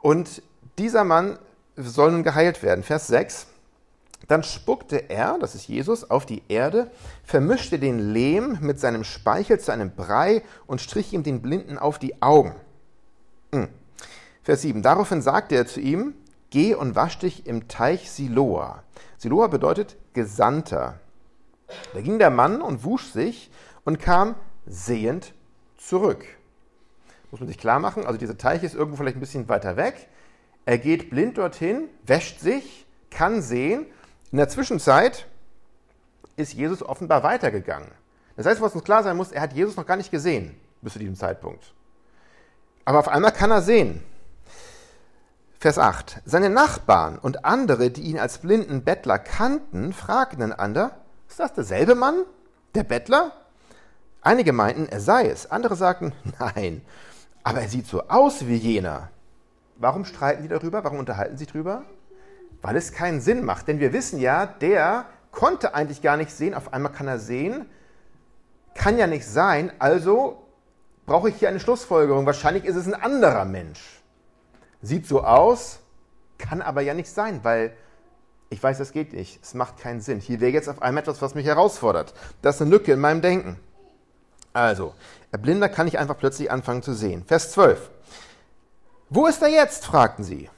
Und 0.00 0.42
dieser 0.76 1.04
Mann 1.04 1.38
soll 1.76 2.10
nun 2.10 2.24
geheilt 2.24 2.64
werden. 2.64 2.82
Vers 2.82 3.06
6. 3.06 3.46
Dann 4.26 4.42
spuckte 4.42 5.08
er, 5.08 5.38
das 5.38 5.54
ist 5.54 5.68
Jesus, 5.68 6.10
auf 6.10 6.26
die 6.26 6.42
Erde, 6.48 6.90
vermischte 7.22 7.78
den 7.78 8.12
Lehm 8.12 8.58
mit 8.60 8.80
seinem 8.80 9.04
Speichel 9.04 9.60
zu 9.60 9.70
einem 9.70 9.92
Brei 9.94 10.42
und 10.66 10.80
strich 10.80 11.12
ihm 11.12 11.22
den 11.22 11.40
Blinden 11.40 11.78
auf 11.78 12.00
die 12.00 12.20
Augen. 12.20 12.56
Hm. 13.52 13.68
Vers 14.42 14.62
7. 14.62 14.82
Daraufhin 14.82 15.22
sagte 15.22 15.54
er 15.54 15.68
zu 15.68 15.78
ihm, 15.78 16.14
Geh 16.50 16.74
und 16.74 16.96
wasch 16.96 17.20
dich 17.20 17.46
im 17.46 17.68
Teich 17.68 18.10
Siloa. 18.10 18.82
Siloa 19.16 19.46
bedeutet 19.46 19.94
Gesandter. 20.12 20.98
Da 21.94 22.00
ging 22.00 22.18
der 22.18 22.30
Mann 22.30 22.60
und 22.60 22.82
wusch 22.84 23.06
sich 23.06 23.50
und 23.86 23.98
kam 23.98 24.34
sehend 24.66 25.32
zurück. 25.78 26.26
Muss 27.30 27.40
man 27.40 27.48
sich 27.48 27.56
klar 27.56 27.78
machen, 27.78 28.04
also 28.04 28.18
dieser 28.18 28.36
Teich 28.36 28.62
ist 28.62 28.74
irgendwo 28.74 28.98
vielleicht 28.98 29.16
ein 29.16 29.20
bisschen 29.20 29.48
weiter 29.48 29.78
weg. 29.78 30.08
Er 30.66 30.76
geht 30.76 31.08
blind 31.08 31.38
dorthin, 31.38 31.88
wäscht 32.04 32.40
sich, 32.40 32.86
kann 33.10 33.40
sehen. 33.40 33.86
In 34.32 34.38
der 34.38 34.48
Zwischenzeit 34.48 35.26
ist 36.36 36.52
Jesus 36.52 36.82
offenbar 36.82 37.22
weitergegangen. 37.22 37.88
Das 38.36 38.46
heißt, 38.46 38.60
was 38.60 38.74
uns 38.74 38.84
klar 38.84 39.02
sein 39.02 39.16
muss, 39.16 39.32
er 39.32 39.40
hat 39.40 39.54
Jesus 39.54 39.76
noch 39.76 39.86
gar 39.86 39.96
nicht 39.96 40.10
gesehen 40.10 40.54
bis 40.82 40.92
zu 40.92 40.98
diesem 40.98 41.16
Zeitpunkt. 41.16 41.72
Aber 42.84 42.98
auf 42.98 43.08
einmal 43.08 43.32
kann 43.32 43.50
er 43.50 43.62
sehen. 43.62 44.02
Vers 45.58 45.78
8. 45.78 46.22
Seine 46.24 46.50
Nachbarn 46.50 47.18
und 47.18 47.44
andere, 47.44 47.90
die 47.90 48.02
ihn 48.02 48.18
als 48.18 48.38
blinden 48.38 48.84
Bettler 48.84 49.18
kannten, 49.18 49.92
fragten 49.92 50.42
einander, 50.42 50.98
ist 51.28 51.40
das 51.40 51.54
derselbe 51.54 51.94
Mann, 51.94 52.24
der 52.74 52.84
Bettler? 52.84 53.32
Einige 54.26 54.52
meinten, 54.52 54.88
er 54.88 54.98
sei 54.98 55.28
es, 55.28 55.52
andere 55.52 55.76
sagten, 55.76 56.12
nein, 56.40 56.82
aber 57.44 57.60
er 57.60 57.68
sieht 57.68 57.86
so 57.86 58.08
aus 58.08 58.48
wie 58.48 58.56
jener. 58.56 59.10
Warum 59.76 60.04
streiten 60.04 60.42
die 60.42 60.48
darüber? 60.48 60.82
Warum 60.82 60.98
unterhalten 60.98 61.36
sie 61.36 61.46
darüber? 61.46 61.84
Weil 62.60 62.74
es 62.74 62.90
keinen 62.90 63.20
Sinn 63.20 63.44
macht. 63.44 63.68
Denn 63.68 63.78
wir 63.78 63.92
wissen 63.92 64.18
ja, 64.18 64.46
der 64.46 65.04
konnte 65.30 65.76
eigentlich 65.76 66.02
gar 66.02 66.16
nicht 66.16 66.32
sehen, 66.32 66.54
auf 66.54 66.72
einmal 66.72 66.90
kann 66.90 67.06
er 67.06 67.20
sehen. 67.20 67.66
Kann 68.74 68.98
ja 68.98 69.06
nicht 69.06 69.24
sein, 69.24 69.70
also 69.78 70.42
brauche 71.06 71.28
ich 71.28 71.36
hier 71.36 71.48
eine 71.48 71.60
Schlussfolgerung. 71.60 72.26
Wahrscheinlich 72.26 72.64
ist 72.64 72.74
es 72.74 72.88
ein 72.88 73.00
anderer 73.00 73.44
Mensch. 73.44 74.02
Sieht 74.82 75.06
so 75.06 75.22
aus, 75.22 75.78
kann 76.36 76.62
aber 76.62 76.80
ja 76.80 76.94
nicht 76.94 77.08
sein, 77.08 77.44
weil 77.44 77.76
ich 78.50 78.60
weiß, 78.60 78.78
das 78.78 78.90
geht 78.90 79.12
nicht. 79.12 79.40
Es 79.40 79.54
macht 79.54 79.78
keinen 79.78 80.00
Sinn. 80.00 80.18
Hier 80.18 80.40
wäre 80.40 80.50
jetzt 80.50 80.68
auf 80.68 80.82
einmal 80.82 81.04
etwas, 81.04 81.22
was 81.22 81.36
mich 81.36 81.46
herausfordert. 81.46 82.12
Das 82.42 82.56
ist 82.56 82.62
eine 82.62 82.72
Lücke 82.72 82.90
in 82.90 82.98
meinem 82.98 83.22
Denken. 83.22 83.60
Also, 84.56 84.94
der 85.32 85.38
Blinder 85.38 85.68
kann 85.68 85.84
nicht 85.84 85.98
einfach 85.98 86.16
plötzlich 86.16 86.50
anfangen 86.50 86.82
zu 86.82 86.94
sehen. 86.94 87.24
Vers 87.26 87.52
12. 87.52 87.90
Wo 89.10 89.26
ist 89.26 89.42
er 89.42 89.48
jetzt? 89.48 89.84
fragten 89.84 90.24
sie. 90.24 90.48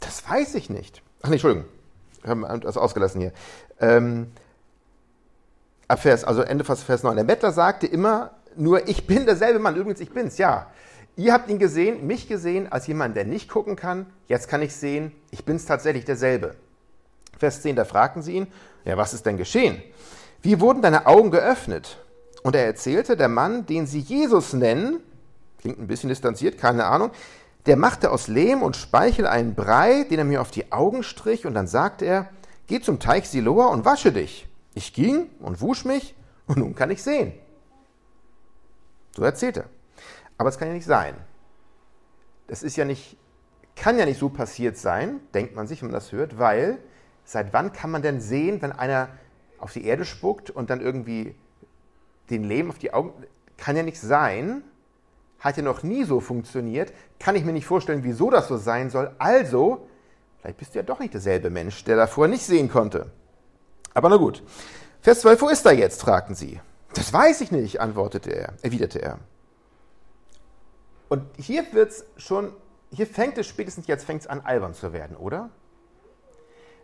Das 0.00 0.26
weiß 0.26 0.54
ich 0.54 0.70
nicht. 0.70 1.02
Ach 1.20 1.28
nee, 1.28 1.34
Entschuldigung. 1.34 1.68
Wir 2.22 2.30
haben 2.30 2.60
das 2.62 2.78
ausgelassen 2.78 3.20
hier. 3.20 3.32
Ähm, 3.78 4.32
ab 5.86 6.00
Vers, 6.00 6.24
also 6.24 6.40
Ende 6.40 6.64
Vers 6.64 7.02
9. 7.02 7.14
Der 7.14 7.24
Bettler 7.24 7.52
sagte 7.52 7.86
immer 7.86 8.30
nur, 8.56 8.88
ich 8.88 9.06
bin 9.06 9.26
derselbe 9.26 9.58
Mann. 9.58 9.76
Übrigens, 9.76 10.00
ich 10.00 10.10
bin's, 10.10 10.38
ja. 10.38 10.70
Ihr 11.16 11.34
habt 11.34 11.50
ihn 11.50 11.58
gesehen, 11.58 12.06
mich 12.06 12.28
gesehen, 12.28 12.72
als 12.72 12.86
jemand, 12.86 13.16
der 13.18 13.26
nicht 13.26 13.50
gucken 13.50 13.76
kann. 13.76 14.06
Jetzt 14.28 14.48
kann 14.48 14.62
ich 14.62 14.74
sehen, 14.74 15.12
ich 15.30 15.44
bin's 15.44 15.66
tatsächlich 15.66 16.06
derselbe. 16.06 16.56
Vers 17.38 17.60
10, 17.60 17.76
da 17.76 17.84
fragten 17.84 18.22
sie 18.22 18.32
ihn, 18.32 18.46
ja, 18.86 18.96
was 18.96 19.12
ist 19.12 19.26
denn 19.26 19.36
geschehen? 19.36 19.82
Wie 20.40 20.58
wurden 20.58 20.80
deine 20.80 21.04
Augen 21.04 21.30
geöffnet? 21.30 21.98
Und 22.46 22.54
er 22.54 22.64
erzählte, 22.64 23.16
der 23.16 23.26
Mann, 23.26 23.66
den 23.66 23.88
sie 23.88 23.98
Jesus 23.98 24.52
nennen, 24.52 25.00
klingt 25.58 25.80
ein 25.80 25.88
bisschen 25.88 26.10
distanziert, 26.10 26.58
keine 26.58 26.84
Ahnung, 26.84 27.10
der 27.66 27.76
machte 27.76 28.12
aus 28.12 28.28
Lehm 28.28 28.62
und 28.62 28.76
Speichel 28.76 29.26
einen 29.26 29.56
Brei, 29.56 30.04
den 30.04 30.20
er 30.20 30.24
mir 30.24 30.40
auf 30.40 30.52
die 30.52 30.70
Augen 30.70 31.02
strich, 31.02 31.44
und 31.44 31.54
dann 31.54 31.66
sagte 31.66 32.04
er, 32.04 32.30
geh 32.68 32.78
zum 32.80 33.00
Teich 33.00 33.28
Siloa 33.28 33.66
und 33.66 33.84
wasche 33.84 34.12
dich. 34.12 34.46
Ich 34.74 34.92
ging 34.92 35.28
und 35.40 35.60
wusch 35.60 35.84
mich, 35.84 36.14
und 36.46 36.58
nun 36.58 36.76
kann 36.76 36.92
ich 36.92 37.02
sehen. 37.02 37.32
So 39.16 39.24
erzählt 39.24 39.56
er. 39.56 39.64
Aber 40.38 40.48
es 40.48 40.56
kann 40.56 40.68
ja 40.68 40.74
nicht 40.74 40.86
sein. 40.86 41.16
Das 42.46 42.62
ist 42.62 42.76
ja 42.76 42.84
nicht, 42.84 43.16
kann 43.74 43.98
ja 43.98 44.04
nicht 44.04 44.20
so 44.20 44.28
passiert 44.28 44.76
sein, 44.76 45.18
denkt 45.34 45.56
man 45.56 45.66
sich, 45.66 45.82
wenn 45.82 45.88
man 45.88 45.94
das 45.94 46.12
hört, 46.12 46.38
weil 46.38 46.78
seit 47.24 47.52
wann 47.52 47.72
kann 47.72 47.90
man 47.90 48.02
denn 48.02 48.20
sehen, 48.20 48.62
wenn 48.62 48.70
einer 48.70 49.08
auf 49.58 49.72
die 49.72 49.84
Erde 49.84 50.04
spuckt 50.04 50.48
und 50.48 50.70
dann 50.70 50.80
irgendwie 50.80 51.34
den 52.30 52.44
Lehm 52.44 52.70
auf 52.70 52.78
die 52.78 52.92
Augen, 52.92 53.12
kann 53.56 53.76
ja 53.76 53.82
nicht 53.82 54.00
sein, 54.00 54.62
hat 55.38 55.56
ja 55.56 55.62
noch 55.62 55.82
nie 55.82 56.04
so 56.04 56.20
funktioniert, 56.20 56.92
kann 57.18 57.36
ich 57.36 57.44
mir 57.44 57.52
nicht 57.52 57.66
vorstellen, 57.66 58.04
wieso 58.04 58.30
das 58.30 58.48
so 58.48 58.56
sein 58.56 58.90
soll. 58.90 59.14
Also, 59.18 59.86
vielleicht 60.40 60.58
bist 60.58 60.74
du 60.74 60.78
ja 60.78 60.82
doch 60.82 60.98
nicht 60.98 61.14
derselbe 61.14 61.50
Mensch, 61.50 61.84
der 61.84 61.96
davor 61.96 62.28
nicht 62.28 62.44
sehen 62.44 62.70
konnte. 62.70 63.10
Aber 63.94 64.08
na 64.08 64.16
gut. 64.16 64.42
Vers 65.00 65.20
12, 65.20 65.42
wo 65.42 65.48
ist 65.48 65.64
er 65.64 65.72
jetzt? 65.72 66.00
fragten 66.00 66.34
sie. 66.34 66.60
Das 66.94 67.12
weiß 67.12 67.42
ich 67.42 67.50
nicht, 67.50 67.80
antwortete 67.80 68.30
er, 68.30 68.54
erwiderte 68.62 69.00
er. 69.00 69.18
Und 71.08 71.22
hier 71.36 71.64
wird's 71.72 72.04
schon, 72.16 72.52
hier 72.90 73.06
fängt 73.06 73.38
es 73.38 73.46
spätestens 73.46 73.86
jetzt 73.86 74.04
fängt 74.04 74.22
es 74.22 74.26
an, 74.26 74.40
albern 74.40 74.74
zu 74.74 74.92
werden, 74.92 75.16
oder? 75.16 75.50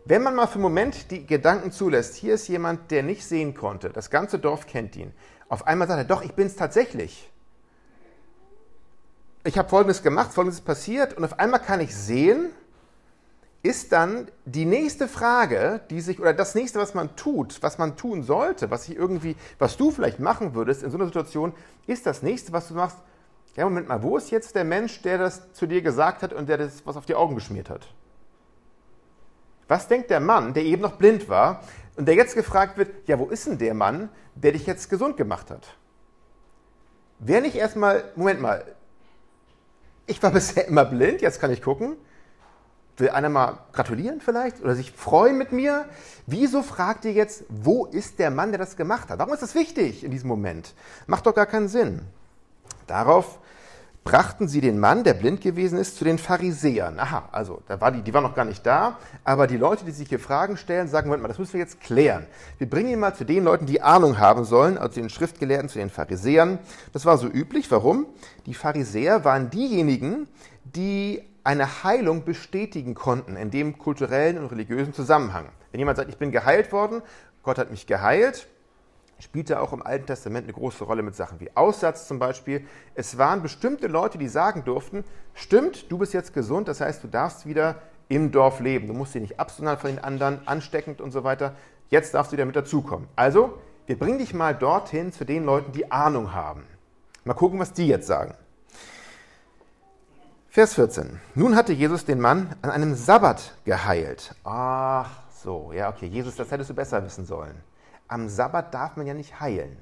Wenn 0.05 0.23
man 0.23 0.35
mal 0.35 0.47
für 0.47 0.55
einen 0.55 0.63
Moment 0.63 1.11
die 1.11 1.27
Gedanken 1.27 1.71
zulässt, 1.71 2.17
hier 2.17 2.35
ist 2.35 2.49
jemand, 2.49 2.91
der 2.91 3.03
nicht 3.03 3.25
sehen 3.25 3.55
konnte, 3.55 3.91
das 3.91 4.11
ganze 4.11 4.39
Dorf 4.39 4.67
kennt 4.67 4.97
ihn, 4.97 5.13
auf 5.49 5.67
einmal 5.67 5.87
sagt 5.87 6.01
er, 6.01 6.05
doch, 6.05 6.23
ich 6.23 6.33
bin 6.33 6.47
es 6.47 6.57
tatsächlich. 6.57 7.31
Ich 9.45 9.59
habe 9.59 9.69
Folgendes 9.69 10.03
gemacht, 10.03 10.33
Folgendes 10.33 10.61
passiert 10.61 11.15
und 11.17 11.25
auf 11.25 11.39
einmal 11.39 11.61
kann 11.61 11.81
ich 11.81 11.95
sehen, 11.95 12.51
ist 13.63 13.93
dann 13.93 14.29
die 14.45 14.65
nächste 14.65 15.07
Frage, 15.07 15.81
die 15.89 16.01
sich, 16.01 16.19
oder 16.19 16.33
das 16.33 16.57
nächste, 16.57 16.81
was 16.81 16.95
man 16.95 17.15
tut, 17.15 17.63
was 17.63 17.79
man 17.79 17.97
tun 17.97 18.25
sollte, 18.25 18.73
was 18.73 18.89
ich 18.89 18.97
irgendwie, 18.97 19.37
was 19.61 19.77
du 19.77 19.93
vielleicht 19.93 20.19
machen 20.19 20.55
würdest 20.55 20.83
in 20.83 20.91
so 20.91 20.97
einer 20.97 21.07
Situation, 21.07 21.55
ist 21.87 22.07
das 22.07 22.23
nächste, 22.23 22.53
was 22.53 22.69
du 22.69 22.75
machst, 22.75 22.99
ja, 23.55 23.65
Moment 23.65 23.87
mal, 23.87 24.03
wo 24.03 24.17
ist 24.17 24.31
jetzt 24.31 24.57
der 24.57 24.65
Mensch, 24.65 25.03
der 25.03 25.19
das 25.19 25.53
zu 25.53 25.67
dir 25.67 25.83
gesagt 25.83 26.23
hat 26.23 26.33
und 26.33 26.49
der 26.49 26.59
das 26.59 26.85
was 26.87 26.97
auf 26.97 27.07
die 27.07 27.15
Augen 27.15 27.37
geschmiert 27.37 27.71
hat? 27.71 27.87
Was 29.73 29.89
denkt 29.89 30.11
der 30.11 30.21
Mann, 30.21 30.53
der 30.53 30.65
eben 30.65 30.83
noch 30.83 30.97
blind 30.97 31.31
war 31.31 31.63
und 31.97 32.07
der 32.07 32.15
jetzt 32.15 32.35
gefragt 32.35 32.77
wird, 32.77 33.09
ja, 33.09 33.19
wo 33.19 33.31
ist 33.31 33.47
denn 33.47 33.57
der 33.57 33.73
Mann, 33.73 34.11
der 34.35 34.53
dich 34.53 34.67
jetzt 34.67 34.91
gesund 34.91 35.17
gemacht 35.17 35.51
hat? 35.51 35.67
Wäre 37.19 37.41
nicht 37.41 37.57
erstmal, 37.57 38.05
Moment 38.15 38.43
mal, 38.43 38.67
ich 40.05 40.23
war 40.23 40.31
bisher 40.35 40.69
immer 40.69 40.85
blind, 40.85 41.23
jetzt 41.23 41.41
kann 41.41 41.51
ich 41.51 41.63
gucken. 41.63 41.97
Will 42.99 43.09
einer 43.09 43.31
mal 43.31 43.61
gratulieren 43.73 44.21
vielleicht 44.21 44.61
oder 44.61 44.75
sich 44.75 44.93
freuen 44.93 45.39
mit 45.39 45.53
mir? 45.53 45.87
Wieso 46.27 46.61
fragt 46.63 47.07
ihr 47.07 47.13
jetzt, 47.13 47.45
wo 47.49 47.87
ist 47.87 48.19
der 48.19 48.31
Mann, 48.31 48.51
der 48.53 48.59
das 48.59 48.77
gemacht 48.77 49.09
hat? 49.09 49.21
Warum 49.21 49.33
ist 49.33 49.43
das 49.43 49.55
wichtig 49.55 50.05
in 50.05 50.11
diesem 50.11 50.29
Moment? 50.29 50.75
Macht 51.07 51.25
doch 51.25 51.35
gar 51.35 51.47
keinen 51.47 51.69
Sinn. 51.69 52.03
Darauf 52.87 53.39
brachten 54.05 54.49
sie 54.49 54.61
den 54.61 54.81
Mann, 54.81 55.05
der 55.05 55.15
blind 55.15 55.41
gewesen 55.41 55.79
ist, 55.79 55.97
zu 55.97 56.05
den 56.05 56.19
Pharisäern. 56.19 56.99
Aha, 56.99 57.29
also 57.31 57.63
da 57.69 57.81
war 57.81 57.93
die, 57.93 58.03
die 58.03 58.13
war 58.13 58.21
noch 58.21 58.35
gar 58.35 58.45
nicht 58.45 58.67
da, 58.67 58.99
aber 59.25 59.47
die 59.47 59.57
Leute, 59.57 59.85
die 59.85 59.93
sich 59.93 60.09
hier 60.09 60.19
Fragen 60.19 60.57
stellen, 60.57 60.89
sagen, 60.89 61.09
Moment 61.09 61.23
mal, 61.23 61.29
das 61.29 61.39
müssen 61.39 61.55
wir 61.55 61.61
jetzt 61.61 61.81
klären. 61.81 62.27
Wir 62.59 62.69
bringen 62.69 62.91
ihn 62.91 62.99
mal 62.99 63.15
zu 63.15 63.25
den 63.25 63.45
Leuten, 63.45 63.67
die 63.67 63.81
Ahnung 63.81 64.19
haben 64.19 64.45
sollen, 64.45 64.77
also 64.77 65.01
den 65.01 65.09
Schriftgelehrten, 65.09 65.69
zu 65.69 65.79
den 65.79 65.91
Pharisäern. 65.91 66.59
Das 66.93 67.07
war 67.07 67.17
so 67.17 67.29
üblich. 67.29 67.71
Warum? 67.71 68.07
Die 68.47 68.55
Pharisäer 68.55 69.25
waren 69.25 69.51
diejenigen, 69.51 70.27
die 70.65 71.23
eine 71.45 71.85
Heilung 71.85 72.25
bestätigen 72.25 72.95
konnten 72.95 73.37
in 73.37 73.51
dem 73.51 73.79
kulturellen 73.79 74.39
und 74.39 74.47
religiösen 74.47 74.95
Zusammenhang. 74.95 75.47
Wenn 75.71 75.79
jemand 75.79 75.97
sagt, 75.97 76.09
ich 76.09 76.19
bin 76.19 76.33
geheilt 76.33 76.73
worden, 76.73 77.03
Gott 77.43 77.59
hat 77.59 77.71
mich 77.71 77.87
geheilt, 77.87 78.47
spielte 79.23 79.61
auch 79.61 79.73
im 79.73 79.83
Alten 79.83 80.07
Testament 80.07 80.45
eine 80.45 80.53
große 80.53 80.83
Rolle 80.83 81.03
mit 81.03 81.15
Sachen 81.15 81.39
wie 81.41 81.51
Aussatz 81.55 82.09
zum 82.09 82.19
Beispiel. 82.19 82.67
Es 82.95 83.19
waren 83.19 83.41
bestimmte 83.41 83.87
Leute, 83.87 84.19
die 84.19 84.29
sagen 84.29 84.65
durften, 84.65 85.05
stimmt, 85.33 85.91
du 85.91 85.99
bist 85.99 86.13
jetzt 86.13 86.35
gesund, 86.35 86.67
das 86.67 86.81
heißt, 86.81 87.05
du 87.05 87.09
darfst 87.09 87.47
wieder 87.47 87.77
im 88.09 88.33
Dorf 88.33 88.59
leben. 88.59 88.89
Du 88.89 88.95
musst 88.95 89.15
dich 89.15 89.23
nicht 89.23 89.41
absondern 89.41 89.79
von 89.79 89.91
den 89.91 90.03
anderen, 90.03 90.47
ansteckend 90.47 91.01
und 91.01 91.13
so 91.13 91.23
weiter. 91.23 91.55
Jetzt 91.89 92.15
darfst 92.15 92.33
du 92.33 92.37
wieder 92.37 92.47
mit 92.47 92.57
dazukommen. 92.57 93.07
Also, 93.15 93.59
wir 93.87 93.99
bringen 93.99 94.19
dich 94.19 94.35
mal 94.35 94.55
dorthin 94.55 95.13
zu 95.13 95.25
den 95.25 95.45
Leuten, 95.45 95.73
die 95.73 95.91
Ahnung 95.93 96.33
haben. 96.35 96.65
Mal 97.25 97.35
gucken, 97.35 97.61
was 97.61 97.73
die 97.73 97.87
jetzt 97.87 98.09
sagen. 98.09 98.35
Vers 100.49 100.75
14. 100.75 101.21
Nun 101.35 101.55
hatte 101.55 101.73
Jesus 101.73 102.05
den 102.05 102.21
Mann 102.21 102.55
an 102.61 102.71
einem 102.71 102.95
Sabbat 102.95 103.55
geheilt. 103.65 104.35
Ach 104.43 105.11
so, 105.43 105.73
ja, 105.73 105.89
okay, 105.89 106.07
Jesus, 106.07 106.37
das 106.37 106.51
hättest 106.51 106.71
du 106.71 106.75
besser 106.75 107.03
wissen 107.05 107.25
sollen 107.25 107.55
am 108.13 108.29
Sabbat 108.29 108.75
darf 108.75 108.97
man 108.97 109.07
ja 109.07 109.15
nicht 109.15 109.41
heilen. 109.41 109.77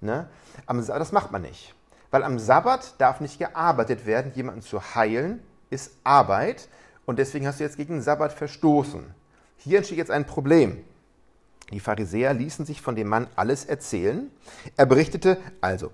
Ne? 0.00 0.28
Das 0.66 1.12
macht 1.12 1.32
man 1.32 1.42
nicht. 1.42 1.74
Weil 2.10 2.22
am 2.22 2.38
Sabbat 2.38 2.94
darf 2.98 3.20
nicht 3.20 3.38
gearbeitet 3.38 4.06
werden. 4.06 4.32
Jemanden 4.34 4.62
zu 4.62 4.94
heilen 4.94 5.42
ist 5.70 5.92
Arbeit. 6.04 6.68
Und 7.04 7.18
deswegen 7.18 7.46
hast 7.46 7.58
du 7.58 7.64
jetzt 7.64 7.76
gegen 7.76 7.94
den 7.94 8.02
Sabbat 8.02 8.32
verstoßen. 8.32 9.12
Hier 9.56 9.78
entsteht 9.78 9.98
jetzt 9.98 10.10
ein 10.10 10.26
Problem. 10.26 10.84
Die 11.72 11.80
Pharisäer 11.80 12.34
ließen 12.34 12.64
sich 12.64 12.80
von 12.80 12.94
dem 12.94 13.08
Mann 13.08 13.26
alles 13.34 13.64
erzählen. 13.64 14.30
Er 14.76 14.86
berichtete 14.86 15.38
also, 15.60 15.90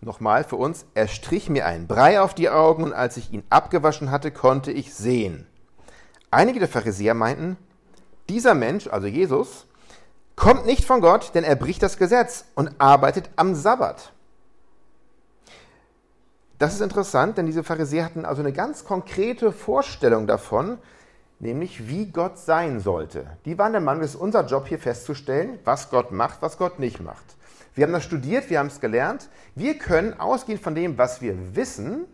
nochmal 0.00 0.44
für 0.44 0.56
uns, 0.56 0.86
er 0.94 1.06
strich 1.06 1.48
mir 1.48 1.66
einen 1.66 1.86
Brei 1.86 2.20
auf 2.20 2.34
die 2.34 2.48
Augen 2.48 2.82
und 2.82 2.92
als 2.92 3.16
ich 3.16 3.32
ihn 3.32 3.44
abgewaschen 3.50 4.10
hatte, 4.10 4.30
konnte 4.32 4.72
ich 4.72 4.94
sehen. 4.94 5.46
Einige 6.30 6.58
der 6.58 6.68
Pharisäer 6.68 7.14
meinten, 7.14 7.56
dieser 8.28 8.54
Mensch, 8.54 8.88
also 8.88 9.06
Jesus, 9.06 9.66
kommt 10.40 10.64
nicht 10.64 10.86
von 10.86 11.02
Gott, 11.02 11.32
denn 11.34 11.44
er 11.44 11.54
bricht 11.54 11.82
das 11.82 11.98
Gesetz 11.98 12.46
und 12.54 12.70
arbeitet 12.78 13.28
am 13.36 13.54
Sabbat. 13.54 14.10
Das 16.58 16.72
ist 16.72 16.80
interessant, 16.80 17.36
denn 17.36 17.44
diese 17.44 17.62
Pharisäer 17.62 18.06
hatten 18.06 18.24
also 18.24 18.40
eine 18.40 18.52
ganz 18.52 18.84
konkrete 18.84 19.52
Vorstellung 19.52 20.26
davon, 20.26 20.78
nämlich 21.40 21.88
wie 21.88 22.06
Gott 22.06 22.38
sein 22.38 22.80
sollte. 22.80 23.26
Die 23.44 23.58
waren 23.58 23.72
der 23.72 23.82
Mann, 23.82 24.00
es 24.00 24.14
ist 24.14 24.20
unser 24.20 24.46
Job 24.46 24.66
hier 24.66 24.78
festzustellen, 24.78 25.58
was 25.64 25.90
Gott 25.90 26.10
macht, 26.10 26.40
was 26.40 26.56
Gott 26.56 26.78
nicht 26.78 27.00
macht. 27.00 27.24
Wir 27.74 27.84
haben 27.84 27.92
das 27.92 28.04
studiert, 28.04 28.48
wir 28.48 28.60
haben 28.60 28.68
es 28.68 28.80
gelernt. 28.80 29.28
Wir 29.54 29.78
können 29.78 30.18
ausgehend 30.18 30.62
von 30.62 30.74
dem, 30.74 30.96
was 30.96 31.20
wir 31.20 31.54
wissen, 31.54 32.06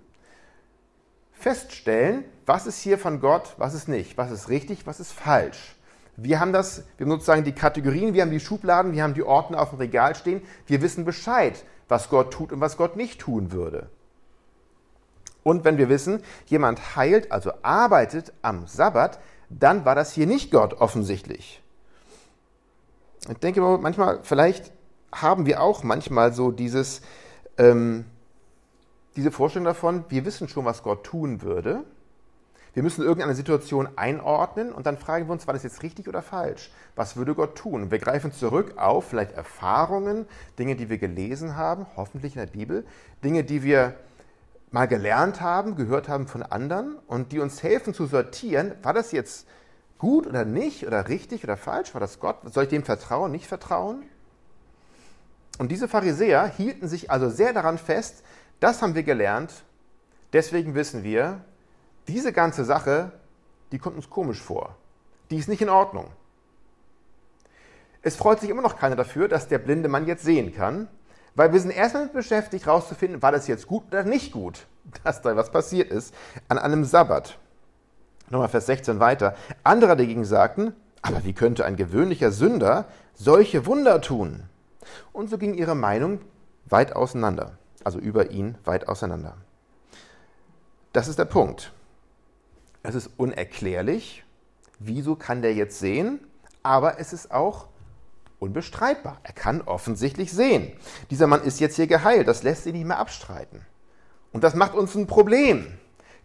feststellen, 1.32 2.24
was 2.44 2.66
ist 2.66 2.80
hier 2.80 2.98
von 2.98 3.20
Gott, 3.20 3.54
was 3.56 3.74
ist 3.74 3.86
nicht, 3.86 4.18
was 4.18 4.32
ist 4.32 4.48
richtig, 4.48 4.84
was 4.84 4.98
ist 4.98 5.12
falsch. 5.12 5.75
Wir 6.16 6.40
haben 6.40 6.52
das, 6.52 6.84
wir 6.96 7.04
haben 7.04 7.10
sozusagen 7.10 7.44
die 7.44 7.52
Kategorien, 7.52 8.14
wir 8.14 8.22
haben 8.22 8.30
die 8.30 8.40
Schubladen, 8.40 8.92
wir 8.92 9.02
haben 9.02 9.14
die 9.14 9.22
Ordner 9.22 9.60
auf 9.60 9.70
dem 9.70 9.78
Regal 9.78 10.14
stehen. 10.14 10.42
Wir 10.66 10.80
wissen 10.80 11.04
Bescheid, 11.04 11.62
was 11.88 12.08
Gott 12.08 12.32
tut 12.32 12.52
und 12.52 12.60
was 12.60 12.76
Gott 12.76 12.96
nicht 12.96 13.20
tun 13.20 13.52
würde. 13.52 13.90
Und 15.42 15.64
wenn 15.64 15.78
wir 15.78 15.88
wissen, 15.88 16.22
jemand 16.46 16.96
heilt, 16.96 17.30
also 17.30 17.52
arbeitet 17.62 18.32
am 18.42 18.66
Sabbat, 18.66 19.20
dann 19.50 19.84
war 19.84 19.94
das 19.94 20.12
hier 20.12 20.26
nicht 20.26 20.50
Gott 20.50 20.74
offensichtlich. 20.74 21.62
Ich 23.28 23.38
denke 23.38 23.60
manchmal, 23.60 24.20
vielleicht 24.22 24.72
haben 25.12 25.46
wir 25.46 25.60
auch 25.60 25.82
manchmal 25.82 26.32
so 26.32 26.50
dieses, 26.50 27.02
ähm, 27.58 28.06
diese 29.16 29.30
Vorstellung 29.30 29.66
davon, 29.66 30.04
wir 30.08 30.24
wissen 30.24 30.48
schon, 30.48 30.64
was 30.64 30.82
Gott 30.82 31.04
tun 31.04 31.42
würde 31.42 31.84
wir 32.76 32.82
müssen 32.82 33.02
irgendeine 33.02 33.34
Situation 33.34 33.88
einordnen 33.96 34.70
und 34.70 34.84
dann 34.84 34.98
fragen 34.98 35.28
wir 35.28 35.32
uns, 35.32 35.46
war 35.46 35.54
das 35.54 35.62
jetzt 35.62 35.82
richtig 35.82 36.08
oder 36.08 36.20
falsch? 36.20 36.70
Was 36.94 37.16
würde 37.16 37.34
Gott 37.34 37.56
tun? 37.56 37.90
wir 37.90 37.98
greifen 37.98 38.32
zurück 38.32 38.74
auf 38.76 39.08
vielleicht 39.08 39.32
Erfahrungen, 39.32 40.26
Dinge, 40.58 40.76
die 40.76 40.90
wir 40.90 40.98
gelesen 40.98 41.56
haben, 41.56 41.86
hoffentlich 41.96 42.36
in 42.36 42.40
der 42.40 42.52
Bibel, 42.52 42.84
Dinge, 43.24 43.44
die 43.44 43.62
wir 43.62 43.94
mal 44.72 44.84
gelernt 44.84 45.40
haben, 45.40 45.74
gehört 45.74 46.10
haben 46.10 46.26
von 46.26 46.42
anderen 46.42 46.98
und 47.06 47.32
die 47.32 47.38
uns 47.38 47.62
helfen 47.62 47.94
zu 47.94 48.04
sortieren, 48.04 48.74
war 48.82 48.92
das 48.92 49.10
jetzt 49.10 49.46
gut 49.96 50.26
oder 50.26 50.44
nicht 50.44 50.86
oder 50.86 51.08
richtig 51.08 51.44
oder 51.44 51.56
falsch? 51.56 51.94
War 51.94 52.02
das 52.02 52.20
Gott? 52.20 52.36
Soll 52.52 52.64
ich 52.64 52.68
dem 52.68 52.84
vertrauen, 52.84 53.32
nicht 53.32 53.46
vertrauen? 53.46 54.02
Und 55.56 55.72
diese 55.72 55.88
Pharisäer 55.88 56.46
hielten 56.46 56.88
sich 56.88 57.10
also 57.10 57.30
sehr 57.30 57.54
daran 57.54 57.78
fest, 57.78 58.22
das 58.60 58.82
haben 58.82 58.94
wir 58.94 59.02
gelernt, 59.02 59.64
deswegen 60.34 60.74
wissen 60.74 61.04
wir, 61.04 61.40
diese 62.08 62.32
ganze 62.32 62.64
Sache, 62.64 63.12
die 63.72 63.78
kommt 63.78 63.96
uns 63.96 64.10
komisch 64.10 64.40
vor. 64.40 64.76
Die 65.30 65.36
ist 65.36 65.48
nicht 65.48 65.62
in 65.62 65.68
Ordnung. 65.68 66.06
Es 68.02 68.16
freut 68.16 68.40
sich 68.40 68.50
immer 68.50 68.62
noch 68.62 68.78
keiner 68.78 68.96
dafür, 68.96 69.26
dass 69.28 69.48
der 69.48 69.58
blinde 69.58 69.88
Mann 69.88 70.06
jetzt 70.06 70.24
sehen 70.24 70.54
kann, 70.54 70.88
weil 71.34 71.52
wir 71.52 71.60
sind 71.60 71.70
erstmal 71.70 72.04
damit 72.04 72.14
beschäftigt, 72.14 72.66
herauszufinden, 72.66 73.20
war 73.22 73.32
das 73.32 73.48
jetzt 73.48 73.66
gut 73.66 73.84
oder 73.88 74.04
nicht 74.04 74.32
gut, 74.32 74.66
dass 75.04 75.22
da 75.22 75.36
was 75.36 75.50
passiert 75.50 75.90
ist 75.90 76.14
an 76.48 76.58
einem 76.58 76.84
Sabbat. 76.84 77.38
Nochmal 78.30 78.48
Vers 78.48 78.66
16 78.66 79.00
weiter. 79.00 79.36
Andere 79.62 79.96
dagegen 79.96 80.24
sagten, 80.24 80.74
aber 81.02 81.24
wie 81.24 81.32
könnte 81.32 81.64
ein 81.64 81.76
gewöhnlicher 81.76 82.32
Sünder 82.32 82.86
solche 83.14 83.66
Wunder 83.66 84.00
tun? 84.00 84.44
Und 85.12 85.30
so 85.30 85.38
ging 85.38 85.54
ihre 85.54 85.74
Meinung 85.74 86.20
weit 86.66 86.94
auseinander, 86.94 87.58
also 87.84 87.98
über 87.98 88.30
ihn 88.30 88.56
weit 88.64 88.88
auseinander. 88.88 89.36
Das 90.92 91.08
ist 91.08 91.18
der 91.18 91.24
Punkt. 91.24 91.72
Es 92.88 92.94
ist 92.94 93.10
unerklärlich. 93.16 94.24
Wieso 94.78 95.16
kann 95.16 95.42
der 95.42 95.54
jetzt 95.54 95.80
sehen? 95.80 96.20
Aber 96.62 97.00
es 97.00 97.12
ist 97.12 97.32
auch 97.32 97.66
unbestreitbar. 98.38 99.18
Er 99.24 99.32
kann 99.32 99.62
offensichtlich 99.62 100.32
sehen. 100.32 100.72
Dieser 101.10 101.26
Mann 101.26 101.42
ist 101.42 101.58
jetzt 101.58 101.74
hier 101.74 101.88
geheilt. 101.88 102.28
Das 102.28 102.44
lässt 102.44 102.62
sich 102.62 102.72
nicht 102.72 102.86
mehr 102.86 102.98
abstreiten. 102.98 103.60
Und 104.32 104.44
das 104.44 104.54
macht 104.54 104.74
uns 104.74 104.94
ein 104.94 105.08
Problem. 105.08 105.66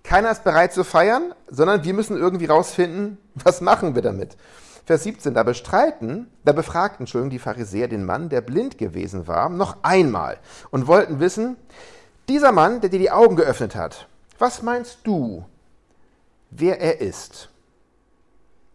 Keiner 0.03 0.31
ist 0.31 0.43
bereit 0.43 0.71
zu 0.73 0.83
feiern, 0.83 1.33
sondern 1.47 1.83
wir 1.83 1.95
müssen 1.95 2.17
irgendwie 2.17 2.45
rausfinden, 2.45 3.17
was 3.33 3.61
machen 3.61 3.95
wir 3.95 4.03
damit. 4.03 4.37
Vers 4.85 5.03
17, 5.03 5.33
da 5.33 5.43
bestreiten, 5.43 6.27
da 6.43 6.51
befragten, 6.51 7.03
Entschuldigung, 7.03 7.29
die 7.31 7.39
Pharisäer 7.39 7.87
den 7.87 8.03
Mann, 8.05 8.29
der 8.29 8.41
blind 8.41 8.77
gewesen 8.77 9.27
war, 9.27 9.49
noch 9.49 9.77
einmal 9.83 10.37
und 10.69 10.87
wollten 10.87 11.19
wissen, 11.19 11.55
dieser 12.29 12.51
Mann, 12.51 12.81
der 12.81 12.89
dir 12.89 12.99
die 12.99 13.11
Augen 13.11 13.35
geöffnet 13.35 13.75
hat, 13.75 14.07
was 14.39 14.63
meinst 14.63 14.99
du, 15.03 15.45
wer 16.51 16.79
er 16.79 17.01
ist. 17.01 17.50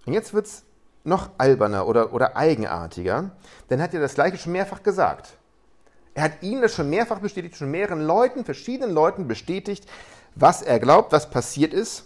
Und 0.06 0.12
jetzt 0.12 0.34
wird 0.34 0.46
es 0.46 0.64
noch 1.04 1.30
alberner 1.38 1.86
oder, 1.86 2.12
oder 2.12 2.36
eigenartiger, 2.36 3.30
denn 3.70 3.78
er 3.78 3.84
hat 3.84 3.94
ja 3.94 4.00
das 4.00 4.14
gleiche 4.14 4.38
schon 4.38 4.52
mehrfach 4.52 4.82
gesagt. 4.82 5.34
Er 6.14 6.24
hat 6.24 6.42
ihnen 6.42 6.62
das 6.62 6.74
schon 6.74 6.90
mehrfach 6.90 7.20
bestätigt, 7.20 7.56
schon 7.56 7.70
mehreren 7.70 8.00
Leuten, 8.00 8.44
verschiedenen 8.44 8.92
Leuten 8.92 9.28
bestätigt, 9.28 9.86
was 10.34 10.62
er 10.62 10.80
glaubt, 10.80 11.12
was 11.12 11.30
passiert 11.30 11.72
ist, 11.72 12.04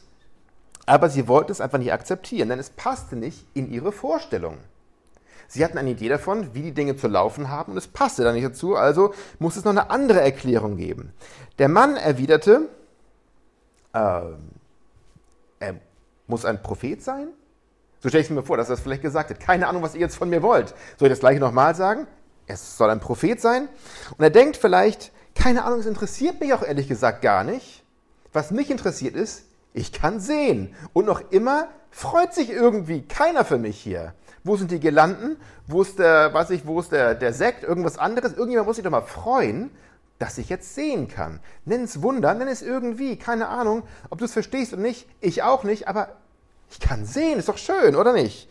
aber 0.84 1.08
sie 1.08 1.28
wollten 1.28 1.52
es 1.52 1.60
einfach 1.60 1.78
nicht 1.78 1.92
akzeptieren, 1.92 2.48
denn 2.48 2.58
es 2.58 2.70
passte 2.70 3.16
nicht 3.16 3.46
in 3.54 3.70
ihre 3.70 3.92
Vorstellung. 3.92 4.58
Sie 5.46 5.64
hatten 5.64 5.78
eine 5.78 5.90
Idee 5.90 6.08
davon, 6.08 6.54
wie 6.54 6.62
die 6.62 6.74
Dinge 6.74 6.96
zu 6.96 7.08
laufen 7.08 7.48
haben 7.48 7.72
und 7.72 7.78
es 7.78 7.88
passte 7.88 8.22
da 8.22 8.32
nicht 8.32 8.46
dazu, 8.46 8.76
also 8.76 9.14
muss 9.38 9.56
es 9.56 9.64
noch 9.64 9.72
eine 9.72 9.90
andere 9.90 10.20
Erklärung 10.20 10.76
geben. 10.76 11.12
Der 11.58 11.68
Mann 11.68 11.96
erwiderte, 11.96 12.68
er 15.60 15.76
muss 16.26 16.44
ein 16.44 16.62
Prophet 16.62 17.02
sein? 17.02 17.28
So 18.00 18.08
stelle 18.08 18.22
ich 18.22 18.30
es 18.30 18.34
mir 18.34 18.42
vor, 18.42 18.56
dass 18.56 18.68
er 18.68 18.76
das 18.76 18.80
vielleicht 18.80 19.02
gesagt 19.02 19.30
hat. 19.30 19.40
Keine 19.40 19.68
Ahnung, 19.68 19.82
was 19.82 19.94
ihr 19.94 20.00
jetzt 20.00 20.16
von 20.16 20.30
mir 20.30 20.42
wollt. 20.42 20.74
Soll 20.98 21.08
ich 21.08 21.12
das 21.12 21.20
gleiche 21.20 21.38
nochmal 21.38 21.74
sagen? 21.74 22.06
Es 22.46 22.76
soll 22.76 22.90
ein 22.90 23.00
Prophet 23.00 23.40
sein. 23.40 23.68
Und 24.16 24.24
er 24.24 24.30
denkt 24.30 24.56
vielleicht, 24.56 25.12
keine 25.34 25.64
Ahnung, 25.64 25.80
es 25.80 25.86
interessiert 25.86 26.40
mich 26.40 26.52
auch 26.54 26.62
ehrlich 26.62 26.88
gesagt 26.88 27.22
gar 27.22 27.44
nicht. 27.44 27.84
Was 28.32 28.50
mich 28.50 28.70
interessiert 28.70 29.14
ist, 29.14 29.44
ich 29.74 29.92
kann 29.92 30.18
sehen. 30.18 30.74
Und 30.92 31.04
noch 31.04 31.30
immer 31.30 31.68
freut 31.90 32.32
sich 32.32 32.50
irgendwie 32.50 33.02
keiner 33.02 33.44
für 33.44 33.58
mich 33.58 33.78
hier. 33.78 34.14
Wo 34.42 34.56
sind 34.56 34.70
die 34.70 34.80
Girlanden? 34.80 35.36
Wo 35.66 35.82
ist 35.82 35.98
der, 35.98 36.32
weiß 36.32 36.50
ich, 36.50 36.66
wo 36.66 36.80
ist 36.80 36.92
der, 36.92 37.14
der 37.14 37.34
Sekt? 37.34 37.64
Irgendwas 37.64 37.98
anderes? 37.98 38.32
Irgendjemand 38.32 38.66
muss 38.66 38.76
sich 38.76 38.84
doch 38.84 38.90
mal 38.90 39.02
freuen, 39.02 39.70
dass 40.20 40.38
ich 40.38 40.50
jetzt 40.50 40.74
sehen 40.74 41.08
kann. 41.08 41.40
Nenn 41.64 41.82
es 41.82 42.02
Wunder, 42.02 42.34
nenn 42.34 42.46
es 42.46 42.60
irgendwie, 42.62 43.16
keine 43.16 43.48
Ahnung, 43.48 43.82
ob 44.10 44.18
du 44.18 44.26
es 44.26 44.34
verstehst 44.34 44.72
oder 44.74 44.82
nicht. 44.82 45.08
Ich 45.20 45.42
auch 45.42 45.64
nicht, 45.64 45.88
aber 45.88 46.10
ich 46.70 46.78
kann 46.78 47.06
sehen, 47.06 47.38
ist 47.38 47.48
doch 47.48 47.58
schön, 47.58 47.96
oder 47.96 48.12
nicht? 48.12 48.48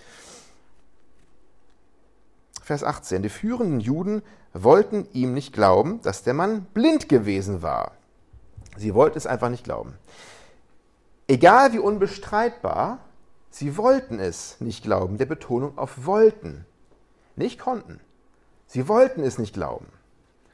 Vers 2.63 2.83
18. 2.83 3.21
Die 3.21 3.29
führenden 3.29 3.79
Juden 3.79 4.23
wollten 4.51 5.07
ihm 5.13 5.33
nicht 5.35 5.53
glauben, 5.53 6.01
dass 6.01 6.23
der 6.23 6.33
Mann 6.33 6.65
blind 6.73 7.07
gewesen 7.07 7.61
war. 7.61 7.91
Sie 8.75 8.95
wollten 8.95 9.17
es 9.17 9.27
einfach 9.27 9.49
nicht 9.49 9.63
glauben. 9.63 9.93
Egal 11.27 11.71
wie 11.73 11.79
unbestreitbar, 11.79 12.97
sie 13.51 13.77
wollten 13.77 14.19
es 14.19 14.59
nicht 14.59 14.83
glauben. 14.83 15.19
Der 15.19 15.27
Betonung 15.27 15.77
auf 15.77 16.05
wollten, 16.05 16.65
nicht 17.35 17.59
konnten. 17.59 17.99
Sie 18.65 18.87
wollten 18.87 19.23
es 19.23 19.37
nicht 19.37 19.53
glauben. 19.53 19.85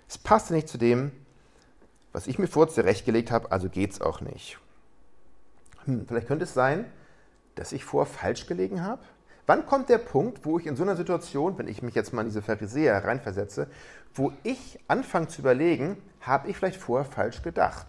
Es 0.08 0.18
passte 0.18 0.54
nicht 0.54 0.70
zu 0.70 0.78
dem, 0.78 1.12
was 2.12 2.28
ich 2.28 2.40
mir 2.40 2.48
vor 2.48 2.70
zurechtgelegt 2.70 3.32
habe, 3.32 3.52
also 3.52 3.70
geht 3.70 3.92
es 3.92 4.02
auch 4.02 4.22
nicht. 4.22 4.58
Hm, 5.86 6.06
vielleicht 6.08 6.28
könnte 6.28 6.46
es 6.46 6.54
sein, 6.54 6.86
dass 7.56 7.72
ich 7.72 7.84
vor 7.84 8.06
falsch 8.06 8.48
gelegen 8.48 8.84
habe. 8.84 9.02
Wann 9.48 9.66
kommt 9.66 9.90
der 9.90 10.00
Punkt, 10.00 10.46
wo 10.46 10.58
ich 10.58 10.66
in 10.66 10.76
so 10.76 10.84
einer 10.84 10.96
Situation, 10.96 11.58
wenn 11.58 11.68
ich 11.68 11.82
mich 11.82 11.94
jetzt 11.94 12.14
mal 12.14 12.22
in 12.22 12.28
diese 12.28 12.42
Pharisäer 12.42 13.04
reinversetze, 13.04 13.68
wo 14.14 14.32
ich 14.44 14.80
anfange 14.88 15.28
zu 15.28 15.42
überlegen, 15.42 15.98
habe 16.22 16.50
ich 16.50 16.58
vielleicht 16.58 16.82
vorher 16.82 17.06
falsch 17.06 17.44
gedacht? 17.44 17.86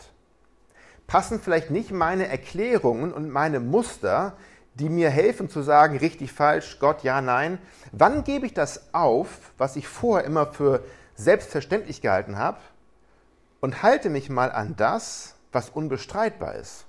Passen 1.07 1.41
vielleicht 1.41 1.71
nicht 1.71 1.93
meine 1.93 2.29
Erklärungen 2.29 3.13
und 3.13 3.31
meine 3.31 3.61
Muster, 3.61 4.37
die 4.75 4.91
mir 4.91 5.09
helfen 5.09 5.49
zu 5.49 5.63
sagen, 5.63 5.97
richtig, 5.97 6.33
falsch, 6.33 6.79
Gott, 6.79 7.03
ja, 7.03 7.23
nein. 7.23 7.59
Wann 7.93 8.25
gebe 8.25 8.45
ich 8.45 8.53
das 8.53 8.93
auf, 8.93 9.53
was 9.57 9.77
ich 9.77 9.89
vorher 9.89 10.27
immer 10.27 10.53
für 10.53 10.83
selbstverständlich 11.17 12.01
gehalten 12.01 12.39
habe 12.39 12.59
und 13.61 13.83
halte 13.83 14.11
mich 14.11 14.31
mal 14.31 14.53
an 14.53 14.77
das, 14.77 15.35
was 15.53 15.71
unbestreitbar 15.71 16.55
ist? 16.55 16.85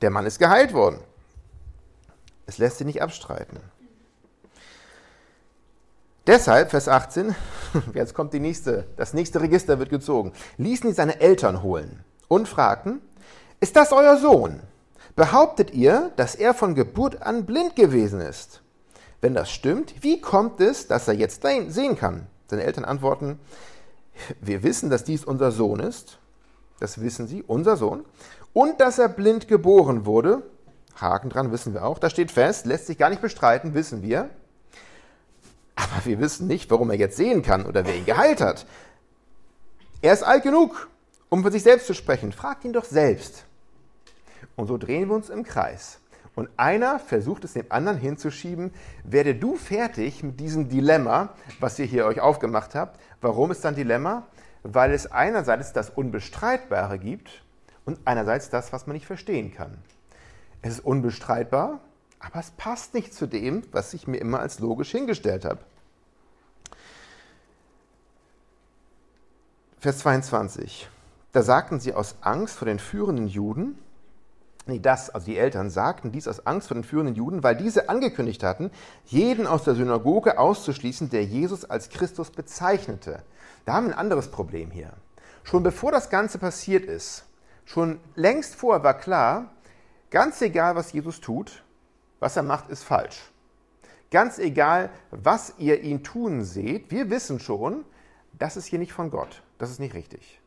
Der 0.00 0.10
Mann 0.10 0.26
ist 0.26 0.38
geheilt 0.38 0.72
worden. 0.72 1.00
Es 2.46 2.58
lässt 2.58 2.78
sich 2.78 2.86
nicht 2.86 3.02
abstreiten. 3.02 3.58
Deshalb, 6.26 6.70
Vers 6.70 6.88
18, 6.88 7.34
jetzt 7.94 8.14
kommt 8.14 8.32
die 8.32 8.40
nächste, 8.40 8.86
das 8.96 9.12
nächste 9.12 9.40
Register 9.40 9.78
wird 9.78 9.90
gezogen, 9.90 10.32
ließen 10.56 10.88
ihn 10.88 10.94
seine 10.94 11.20
Eltern 11.20 11.62
holen 11.62 12.02
und 12.28 12.48
fragten, 12.48 13.02
ist 13.60 13.76
das 13.76 13.92
euer 13.92 14.16
Sohn? 14.16 14.60
Behauptet 15.16 15.72
ihr, 15.72 16.12
dass 16.16 16.34
er 16.34 16.54
von 16.54 16.74
Geburt 16.74 17.22
an 17.22 17.46
blind 17.46 17.76
gewesen 17.76 18.20
ist? 18.20 18.62
Wenn 19.20 19.34
das 19.34 19.50
stimmt, 19.50 20.02
wie 20.02 20.20
kommt 20.20 20.60
es, 20.60 20.86
dass 20.86 21.08
er 21.08 21.14
jetzt 21.14 21.42
sehen 21.68 21.96
kann? 21.96 22.26
Seine 22.46 22.64
Eltern 22.64 22.84
antworten, 22.84 23.38
wir 24.40 24.62
wissen, 24.62 24.90
dass 24.90 25.04
dies 25.04 25.24
unser 25.24 25.50
Sohn 25.50 25.80
ist, 25.80 26.18
das 26.80 27.00
wissen 27.00 27.26
sie, 27.26 27.42
unser 27.42 27.76
Sohn, 27.76 28.04
und 28.52 28.80
dass 28.80 28.98
er 28.98 29.08
blind 29.08 29.48
geboren 29.48 30.06
wurde, 30.06 30.42
Haken 31.00 31.30
dran, 31.30 31.50
wissen 31.50 31.74
wir 31.74 31.84
auch. 31.84 31.98
Da 31.98 32.08
steht 32.08 32.30
fest, 32.30 32.66
lässt 32.66 32.86
sich 32.86 32.98
gar 32.98 33.10
nicht 33.10 33.22
bestreiten, 33.22 33.74
wissen 33.74 34.02
wir. 34.02 34.30
Aber 35.74 36.04
wir 36.04 36.20
wissen 36.20 36.46
nicht, 36.46 36.70
warum 36.70 36.90
er 36.90 36.96
jetzt 36.96 37.16
sehen 37.16 37.42
kann 37.42 37.66
oder 37.66 37.84
wer 37.84 37.96
ihn 37.96 38.06
geheilt 38.06 38.40
hat. 38.40 38.66
Er 40.02 40.12
ist 40.12 40.22
alt 40.22 40.44
genug, 40.44 40.88
um 41.30 41.42
für 41.42 41.50
sich 41.50 41.62
selbst 41.62 41.86
zu 41.86 41.94
sprechen. 41.94 42.32
Fragt 42.32 42.64
ihn 42.64 42.72
doch 42.72 42.84
selbst. 42.84 43.44
Und 44.56 44.68
so 44.68 44.78
drehen 44.78 45.08
wir 45.08 45.16
uns 45.16 45.30
im 45.30 45.42
Kreis. 45.42 45.98
Und 46.34 46.48
einer 46.56 46.98
versucht 46.98 47.44
es 47.44 47.52
dem 47.52 47.66
anderen 47.68 47.98
hinzuschieben. 47.98 48.72
Werde 49.04 49.34
du 49.34 49.56
fertig 49.56 50.22
mit 50.22 50.40
diesem 50.40 50.68
Dilemma, 50.68 51.34
was 51.60 51.78
ihr 51.78 51.86
hier 51.86 52.06
euch 52.06 52.20
aufgemacht 52.20 52.74
habt. 52.74 53.00
Warum 53.20 53.50
ist 53.52 53.64
dann 53.64 53.76
Dilemma? 53.76 54.26
Weil 54.62 54.92
es 54.92 55.10
einerseits 55.10 55.72
das 55.72 55.90
Unbestreitbare 55.90 56.98
gibt 56.98 57.44
und 57.84 58.00
einerseits 58.04 58.50
das, 58.50 58.72
was 58.72 58.86
man 58.86 58.94
nicht 58.94 59.06
verstehen 59.06 59.54
kann. 59.54 59.78
Es 60.62 60.74
ist 60.74 60.84
unbestreitbar, 60.84 61.80
aber 62.18 62.40
es 62.40 62.50
passt 62.52 62.94
nicht 62.94 63.14
zu 63.14 63.26
dem, 63.26 63.62
was 63.70 63.94
ich 63.94 64.06
mir 64.06 64.16
immer 64.16 64.40
als 64.40 64.58
logisch 64.58 64.90
hingestellt 64.90 65.44
habe. 65.44 65.60
Vers 69.78 69.98
22. 69.98 70.88
Da 71.32 71.42
sagten 71.42 71.78
sie 71.78 71.92
aus 71.92 72.16
Angst 72.22 72.56
vor 72.56 72.66
den 72.66 72.78
führenden 72.78 73.26
Juden, 73.26 73.78
nee, 74.66 74.78
das, 74.78 75.10
also 75.10 75.26
die 75.26 75.38
Eltern 75.38 75.70
sagten 75.70 76.12
dies 76.12 76.28
aus 76.28 76.46
Angst 76.46 76.68
vor 76.68 76.74
den 76.76 76.84
führenden 76.84 77.14
Juden, 77.14 77.42
weil 77.42 77.56
diese 77.56 77.88
angekündigt 77.88 78.42
hatten, 78.42 78.70
jeden 79.04 79.46
aus 79.46 79.64
der 79.64 79.74
Synagoge 79.74 80.38
auszuschließen, 80.38 81.10
der 81.10 81.24
Jesus 81.24 81.64
als 81.64 81.88
Christus 81.88 82.30
bezeichnete. 82.30 83.22
Da 83.64 83.74
haben 83.74 83.86
wir 83.86 83.94
ein 83.94 83.98
anderes 83.98 84.28
Problem 84.30 84.70
hier. 84.70 84.92
Schon 85.42 85.62
bevor 85.62 85.92
das 85.92 86.10
Ganze 86.10 86.38
passiert 86.38 86.84
ist, 86.84 87.24
schon 87.64 88.00
längst 88.14 88.54
vorher 88.54 88.82
war 88.82 88.94
klar, 88.94 89.54
Ganz 90.14 90.40
egal, 90.42 90.76
was 90.76 90.92
Jesus 90.92 91.20
tut, 91.20 91.64
was 92.20 92.36
er 92.36 92.44
macht, 92.44 92.70
ist 92.70 92.84
falsch. 92.84 93.32
Ganz 94.12 94.38
egal, 94.38 94.90
was 95.10 95.54
ihr 95.58 95.82
ihn 95.82 96.04
tun 96.04 96.44
seht, 96.44 96.92
wir 96.92 97.10
wissen 97.10 97.40
schon, 97.40 97.84
das 98.32 98.56
ist 98.56 98.66
hier 98.66 98.78
nicht 98.78 98.92
von 98.92 99.10
Gott. 99.10 99.42
Das 99.58 99.70
ist 99.70 99.80
nicht 99.80 99.94
richtig. 99.94 100.40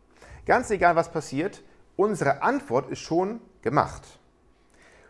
Ganz 0.46 0.70
egal, 0.70 0.96
was 0.96 1.12
passiert, 1.12 1.64
unsere 1.98 2.44
Antwort 2.44 2.90
ist 2.90 3.02
schon 3.02 3.42
gemacht. 3.68 4.04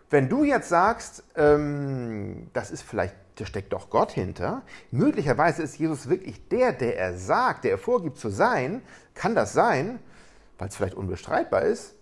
Wenn 0.10 0.30
du 0.30 0.44
jetzt 0.44 0.70
sagst, 0.70 1.24
ähm, 1.36 2.50
das 2.54 2.72
ist 2.72 2.82
vielleicht, 2.82 3.16
da 3.36 3.46
steckt 3.46 3.72
doch 3.72 3.92
Gott 3.92 4.12
hinter, 4.12 4.64
möglicherweise 4.90 5.62
ist 5.62 5.78
Jesus 5.78 6.10
wirklich 6.10 6.48
der, 6.48 6.74
der 6.74 6.98
er 6.98 7.16
sagt, 7.18 7.66
der 7.66 7.72
er 7.72 7.78
vorgibt 7.78 8.18
zu 8.18 8.30
sein, 8.30 8.82
kann 9.14 9.36
das 9.36 9.54
sein, 9.54 10.00
weil 10.58 10.70
es 10.70 10.76
vielleicht 10.76 10.96
unbestreitbar 10.96 11.62
ist, 11.62 11.94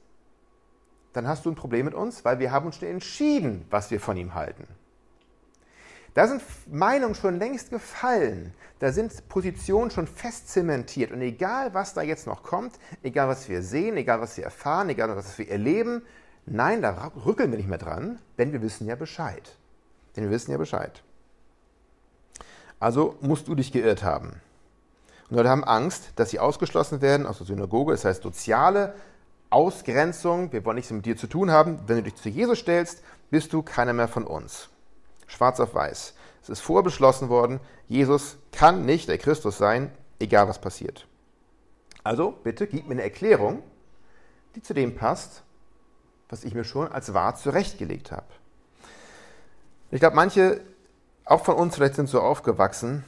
dann 1.11 1.27
hast 1.27 1.45
du 1.45 1.51
ein 1.51 1.55
Problem 1.55 1.85
mit 1.85 1.93
uns, 1.93 2.23
weil 2.23 2.39
wir 2.39 2.51
haben 2.51 2.67
uns 2.67 2.77
schon 2.77 2.87
entschieden, 2.87 3.65
was 3.69 3.91
wir 3.91 3.99
von 3.99 4.15
ihm 4.15 4.33
halten. 4.33 4.65
Da 6.13 6.27
sind 6.29 6.41
Meinungen 6.71 7.15
schon 7.15 7.39
längst 7.39 7.71
gefallen, 7.71 8.53
da 8.79 8.93
sind 8.93 9.27
Positionen 9.27 9.91
schon 9.91 10.07
fest 10.07 10.47
zementiert 10.49 11.11
und 11.11 11.19
egal, 11.19 11.73
was 11.73 11.93
da 11.93 12.03
jetzt 12.03 12.25
noch 12.25 12.41
kommt, 12.41 12.79
egal, 13.03 13.27
was 13.27 13.49
wir 13.49 13.61
sehen, 13.61 13.97
egal, 13.97 14.21
was 14.21 14.37
wir 14.37 14.45
erfahren, 14.45 14.87
egal, 14.87 15.13
was 15.15 15.37
wir 15.37 15.49
erleben, 15.49 16.03
nein, 16.45 16.81
da 16.81 17.11
rückeln 17.25 17.51
wir 17.51 17.57
nicht 17.57 17.69
mehr 17.69 17.77
dran, 17.77 18.19
denn 18.37 18.51
wir 18.51 18.61
wissen 18.61 18.87
ja 18.87 18.95
Bescheid. 18.95 19.55
Denn 20.15 20.25
wir 20.25 20.31
wissen 20.31 20.51
ja 20.51 20.57
Bescheid. 20.57 21.03
Also 22.79 23.15
musst 23.21 23.47
du 23.47 23.55
dich 23.55 23.71
geirrt 23.71 24.03
haben. 24.03 24.41
Und 25.29 25.37
Leute 25.37 25.49
haben 25.49 25.63
Angst, 25.63 26.11
dass 26.17 26.29
sie 26.29 26.39
ausgeschlossen 26.39 27.01
werden 27.01 27.25
aus 27.25 27.37
der 27.37 27.47
Synagoge, 27.47 27.93
das 27.93 28.05
heißt 28.05 28.23
soziale 28.23 28.93
Ausgrenzung, 29.49 30.51
wir 30.51 30.65
wollen 30.65 30.75
nichts 30.75 30.91
mit 30.91 31.05
dir 31.05 31.17
zu 31.17 31.27
tun 31.27 31.51
haben. 31.51 31.79
Wenn 31.87 31.97
du 31.97 32.03
dich 32.03 32.15
zu 32.15 32.29
Jesus 32.29 32.59
stellst, 32.59 33.01
bist 33.29 33.53
du 33.53 33.61
keiner 33.61 33.93
mehr 33.93 34.07
von 34.07 34.25
uns. 34.25 34.69
Schwarz 35.27 35.59
auf 35.59 35.73
weiß. 35.73 36.13
Es 36.43 36.49
ist 36.49 36.61
vorbeschlossen 36.61 37.29
worden, 37.29 37.59
Jesus 37.87 38.37
kann 38.51 38.85
nicht 38.85 39.09
der 39.09 39.17
Christus 39.17 39.57
sein, 39.57 39.91
egal 40.19 40.47
was 40.47 40.59
passiert. 40.59 41.07
Also 42.03 42.31
bitte 42.43 42.67
gib 42.67 42.87
mir 42.87 42.93
eine 42.93 43.03
Erklärung, 43.03 43.63
die 44.55 44.61
zu 44.61 44.73
dem 44.73 44.95
passt, 44.95 45.41
was 46.29 46.43
ich 46.43 46.53
mir 46.53 46.63
schon 46.63 46.91
als 46.91 47.13
wahr 47.13 47.35
zurechtgelegt 47.35 48.11
habe. 48.11 48.27
Ich 49.91 49.99
glaube, 49.99 50.15
manche, 50.15 50.61
auch 51.25 51.43
von 51.43 51.55
uns 51.55 51.75
vielleicht 51.75 51.95
sind 51.95 52.09
so 52.09 52.21
aufgewachsen, 52.21 53.03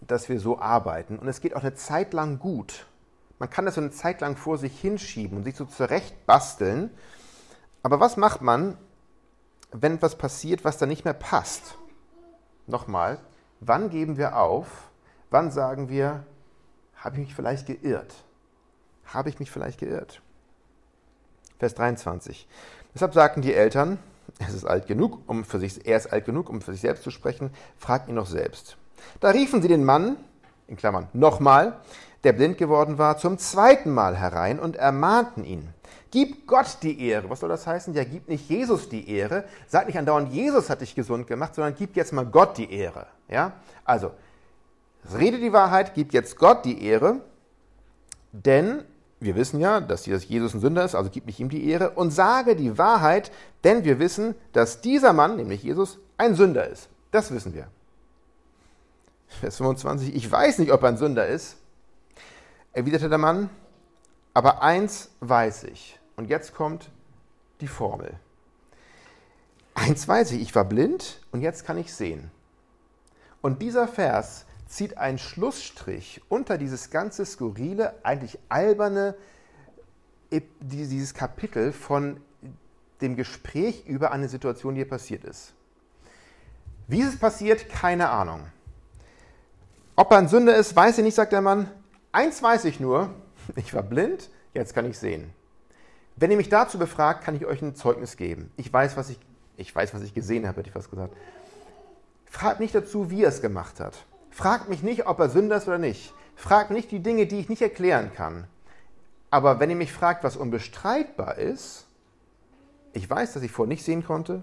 dass 0.00 0.28
wir 0.28 0.40
so 0.40 0.58
arbeiten. 0.58 1.18
Und 1.18 1.28
es 1.28 1.40
geht 1.40 1.54
auch 1.54 1.62
eine 1.62 1.74
Zeit 1.74 2.12
lang 2.12 2.38
gut. 2.38 2.86
Man 3.38 3.48
kann 3.48 3.64
das 3.64 3.76
so 3.76 3.80
eine 3.80 3.90
Zeit 3.90 4.20
lang 4.20 4.36
vor 4.36 4.58
sich 4.58 4.78
hinschieben 4.78 5.38
und 5.38 5.44
sich 5.44 5.56
so 5.56 5.64
zurecht 5.64 6.26
basteln. 6.26 6.90
Aber 7.82 8.00
was 8.00 8.16
macht 8.16 8.42
man, 8.42 8.76
wenn 9.72 9.94
etwas 9.94 10.16
passiert, 10.16 10.64
was 10.64 10.78
da 10.78 10.86
nicht 10.86 11.04
mehr 11.04 11.14
passt? 11.14 11.76
Nochmal, 12.66 13.18
wann 13.60 13.90
geben 13.90 14.16
wir 14.16 14.36
auf? 14.36 14.90
Wann 15.30 15.50
sagen 15.50 15.88
wir, 15.88 16.24
habe 16.96 17.16
ich 17.16 17.26
mich 17.26 17.34
vielleicht 17.34 17.66
geirrt? 17.66 18.14
Habe 19.06 19.28
ich 19.28 19.38
mich 19.38 19.50
vielleicht 19.50 19.80
geirrt? 19.80 20.20
Vers 21.60 21.74
23. 21.74 22.48
Deshalb 22.94 23.12
sagten 23.12 23.42
die 23.42 23.54
Eltern, 23.54 23.98
es 24.38 24.54
ist 24.54 24.64
alt 24.64 24.86
genug, 24.86 25.20
um 25.26 25.44
für 25.44 25.60
sich, 25.60 25.86
er 25.86 25.98
ist 25.98 26.10
alt 26.10 26.24
genug, 26.24 26.48
um 26.48 26.62
für 26.62 26.72
sich 26.72 26.80
selbst 26.80 27.04
zu 27.04 27.10
sprechen, 27.10 27.50
fragt 27.76 28.08
ihn 28.08 28.14
noch 28.14 28.26
selbst. 28.26 28.78
Da 29.20 29.28
riefen 29.28 29.60
sie 29.60 29.68
den 29.68 29.84
Mann, 29.84 30.16
in 30.68 30.76
Klammern, 30.76 31.08
nochmal, 31.12 31.76
der 32.24 32.32
blind 32.32 32.56
geworden 32.56 32.96
war, 32.96 33.18
zum 33.18 33.36
zweiten 33.36 33.90
Mal 33.90 34.16
herein 34.16 34.58
und 34.58 34.76
ermahnten 34.76 35.44
ihn. 35.44 35.68
Gib 36.10 36.46
Gott 36.46 36.78
die 36.82 37.08
Ehre. 37.08 37.28
Was 37.28 37.40
soll 37.40 37.50
das 37.50 37.66
heißen? 37.66 37.92
Ja, 37.92 38.04
gib 38.04 38.28
nicht 38.28 38.48
Jesus 38.48 38.88
die 38.88 39.10
Ehre. 39.10 39.44
Sag 39.68 39.86
nicht 39.86 39.98
andauernd, 39.98 40.32
Jesus 40.32 40.70
hat 40.70 40.80
dich 40.80 40.94
gesund 40.94 41.26
gemacht, 41.26 41.54
sondern 41.54 41.74
gib 41.74 41.94
jetzt 41.94 42.12
mal 42.12 42.24
Gott 42.24 42.56
die 42.56 42.72
Ehre. 42.72 43.06
Ja? 43.28 43.52
Also, 43.84 44.12
rede 45.16 45.38
die 45.38 45.52
Wahrheit, 45.52 45.92
gib 45.94 46.14
jetzt 46.14 46.36
Gott 46.36 46.64
die 46.64 46.84
Ehre, 46.84 47.20
denn 48.32 48.82
wir 49.20 49.34
wissen 49.36 49.60
ja, 49.60 49.80
dass 49.80 50.06
Jesus 50.06 50.54
ein 50.54 50.60
Sünder 50.60 50.84
ist, 50.84 50.94
also 50.94 51.10
gib 51.10 51.26
nicht 51.26 51.38
ihm 51.40 51.50
die 51.50 51.68
Ehre 51.68 51.90
und 51.90 52.10
sage 52.10 52.56
die 52.56 52.78
Wahrheit, 52.78 53.30
denn 53.64 53.84
wir 53.84 53.98
wissen, 53.98 54.34
dass 54.52 54.80
dieser 54.80 55.12
Mann, 55.12 55.36
nämlich 55.36 55.62
Jesus, 55.62 55.98
ein 56.16 56.34
Sünder 56.34 56.66
ist. 56.66 56.88
Das 57.10 57.30
wissen 57.30 57.54
wir. 57.54 57.68
Vers 59.28 59.58
25, 59.58 60.14
ich 60.14 60.30
weiß 60.30 60.58
nicht, 60.58 60.72
ob 60.72 60.82
er 60.82 60.88
ein 60.88 60.96
Sünder 60.96 61.26
ist, 61.26 61.56
erwiderte 62.72 63.08
der 63.08 63.18
Mann, 63.18 63.50
aber 64.32 64.62
eins 64.62 65.10
weiß 65.20 65.64
ich. 65.64 65.98
Und 66.16 66.28
jetzt 66.28 66.54
kommt 66.54 66.90
die 67.60 67.68
Formel. 67.68 68.14
Eins 69.74 70.08
weiß 70.08 70.32
ich, 70.32 70.40
ich 70.40 70.54
war 70.54 70.64
blind 70.64 71.20
und 71.30 71.42
jetzt 71.42 71.64
kann 71.64 71.78
ich 71.78 71.94
sehen. 71.94 72.30
Und 73.42 73.62
dieser 73.62 73.86
Vers 73.86 74.46
zieht 74.70 74.98
einen 74.98 75.18
Schlussstrich 75.18 76.22
unter 76.28 76.56
dieses 76.56 76.90
ganze 76.90 77.26
skurrile, 77.26 77.94
eigentlich 78.04 78.38
alberne, 78.48 79.16
dieses 80.60 81.12
Kapitel 81.12 81.72
von 81.72 82.20
dem 83.00 83.16
Gespräch 83.16 83.84
über 83.86 84.12
eine 84.12 84.28
Situation, 84.28 84.74
die 84.74 84.80
hier 84.80 84.88
passiert 84.88 85.24
ist. 85.24 85.54
Wie 86.86 87.00
ist 87.00 87.14
es 87.14 87.18
passiert? 87.18 87.68
Keine 87.68 88.10
Ahnung. 88.10 88.46
Ob 89.96 90.12
er 90.12 90.18
ein 90.18 90.28
Sünder 90.28 90.56
ist, 90.56 90.76
weiß 90.76 90.98
ich 90.98 91.04
nicht, 91.04 91.16
sagt 91.16 91.32
der 91.32 91.42
Mann. 91.42 91.68
Eins 92.12 92.40
weiß 92.40 92.64
ich 92.66 92.78
nur, 92.78 93.10
ich 93.56 93.74
war 93.74 93.82
blind, 93.82 94.30
jetzt 94.54 94.74
kann 94.74 94.88
ich 94.88 94.98
sehen. 94.98 95.32
Wenn 96.14 96.30
ihr 96.30 96.36
mich 96.36 96.48
dazu 96.48 96.78
befragt, 96.78 97.24
kann 97.24 97.34
ich 97.34 97.44
euch 97.44 97.60
ein 97.60 97.74
Zeugnis 97.74 98.16
geben. 98.16 98.52
Ich 98.56 98.72
weiß, 98.72 98.96
was 98.96 99.10
ich, 99.10 99.18
ich 99.56 99.74
weiß, 99.74 99.94
was 99.94 100.02
ich 100.02 100.14
gesehen 100.14 100.46
habe, 100.46 100.58
hätte 100.58 100.68
ich 100.68 100.74
fast 100.74 100.90
gesagt. 100.90 101.16
Fragt 102.26 102.60
nicht 102.60 102.74
dazu, 102.74 103.10
wie 103.10 103.24
er 103.24 103.30
es 103.30 103.42
gemacht 103.42 103.80
hat. 103.80 104.04
Fragt 104.30 104.68
mich 104.68 104.82
nicht, 104.82 105.06
ob 105.06 105.18
er 105.18 105.28
Sünder 105.28 105.56
ist 105.56 105.66
oder 105.66 105.78
nicht. 105.78 106.14
Fragt 106.36 106.70
nicht 106.70 106.90
die 106.90 107.00
Dinge, 107.00 107.26
die 107.26 107.40
ich 107.40 107.48
nicht 107.48 107.62
erklären 107.62 108.12
kann. 108.14 108.46
Aber 109.30 109.60
wenn 109.60 109.70
ihr 109.70 109.76
mich 109.76 109.92
fragt, 109.92 110.24
was 110.24 110.36
unbestreitbar 110.36 111.36
ist, 111.36 111.86
ich 112.92 113.08
weiß, 113.08 113.34
dass 113.34 113.42
ich 113.42 113.52
vorher 113.52 113.68
nicht 113.68 113.84
sehen 113.84 114.04
konnte, 114.04 114.42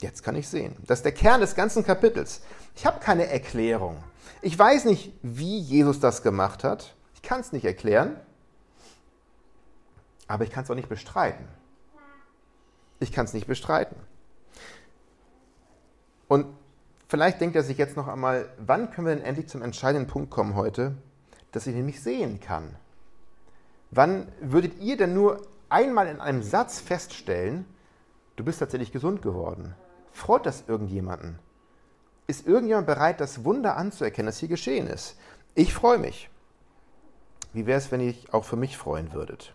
jetzt 0.00 0.22
kann 0.22 0.34
ich 0.34 0.48
sehen. 0.48 0.76
Das 0.86 1.00
ist 1.00 1.04
der 1.04 1.12
Kern 1.12 1.40
des 1.40 1.54
ganzen 1.54 1.84
Kapitels. 1.84 2.42
Ich 2.74 2.86
habe 2.86 2.98
keine 3.00 3.26
Erklärung. 3.26 4.02
Ich 4.42 4.58
weiß 4.58 4.86
nicht, 4.86 5.12
wie 5.22 5.58
Jesus 5.58 6.00
das 6.00 6.22
gemacht 6.22 6.64
hat. 6.64 6.94
Ich 7.14 7.22
kann 7.22 7.40
es 7.40 7.52
nicht 7.52 7.64
erklären, 7.64 8.16
aber 10.26 10.44
ich 10.44 10.50
kann 10.50 10.64
es 10.64 10.70
auch 10.70 10.74
nicht 10.74 10.88
bestreiten. 10.88 11.46
Ich 13.00 13.12
kann 13.12 13.26
es 13.26 13.32
nicht 13.34 13.46
bestreiten. 13.46 13.96
Und 16.28 16.46
vielleicht 17.08 17.40
denkt 17.40 17.56
er 17.56 17.62
sich 17.62 17.78
jetzt 17.78 17.96
noch 17.96 18.08
einmal, 18.08 18.48
wann 18.58 18.90
können 18.90 19.06
wir 19.06 19.14
denn 19.14 19.24
endlich 19.24 19.48
zum 19.48 19.62
entscheidenden 19.62 20.08
Punkt 20.08 20.30
kommen 20.30 20.54
heute, 20.54 20.94
dass 21.52 21.66
ich 21.66 21.74
nämlich 21.74 22.02
sehen 22.02 22.40
kann? 22.40 22.76
Wann 23.90 24.26
würdet 24.40 24.80
ihr 24.80 24.96
denn 24.96 25.14
nur 25.14 25.40
einmal 25.68 26.08
in 26.08 26.20
einem 26.20 26.42
Satz 26.42 26.80
feststellen, 26.80 27.64
du 28.36 28.44
bist 28.44 28.58
tatsächlich 28.58 28.92
gesund 28.92 29.22
geworden? 29.22 29.74
Freut 30.10 30.46
das 30.46 30.64
irgendjemanden? 30.66 31.38
Ist 32.26 32.46
irgendjemand 32.46 32.86
bereit, 32.86 33.20
das 33.20 33.44
Wunder 33.44 33.76
anzuerkennen, 33.76 34.26
das 34.26 34.38
hier 34.38 34.48
geschehen 34.48 34.86
ist? 34.86 35.16
Ich 35.54 35.74
freue 35.74 35.98
mich. 35.98 36.30
Wie 37.52 37.66
wäre 37.66 37.78
es, 37.78 37.92
wenn 37.92 38.00
ihr 38.00 38.14
auch 38.32 38.44
für 38.44 38.56
mich 38.56 38.76
freuen 38.76 39.12
würdet? 39.12 39.54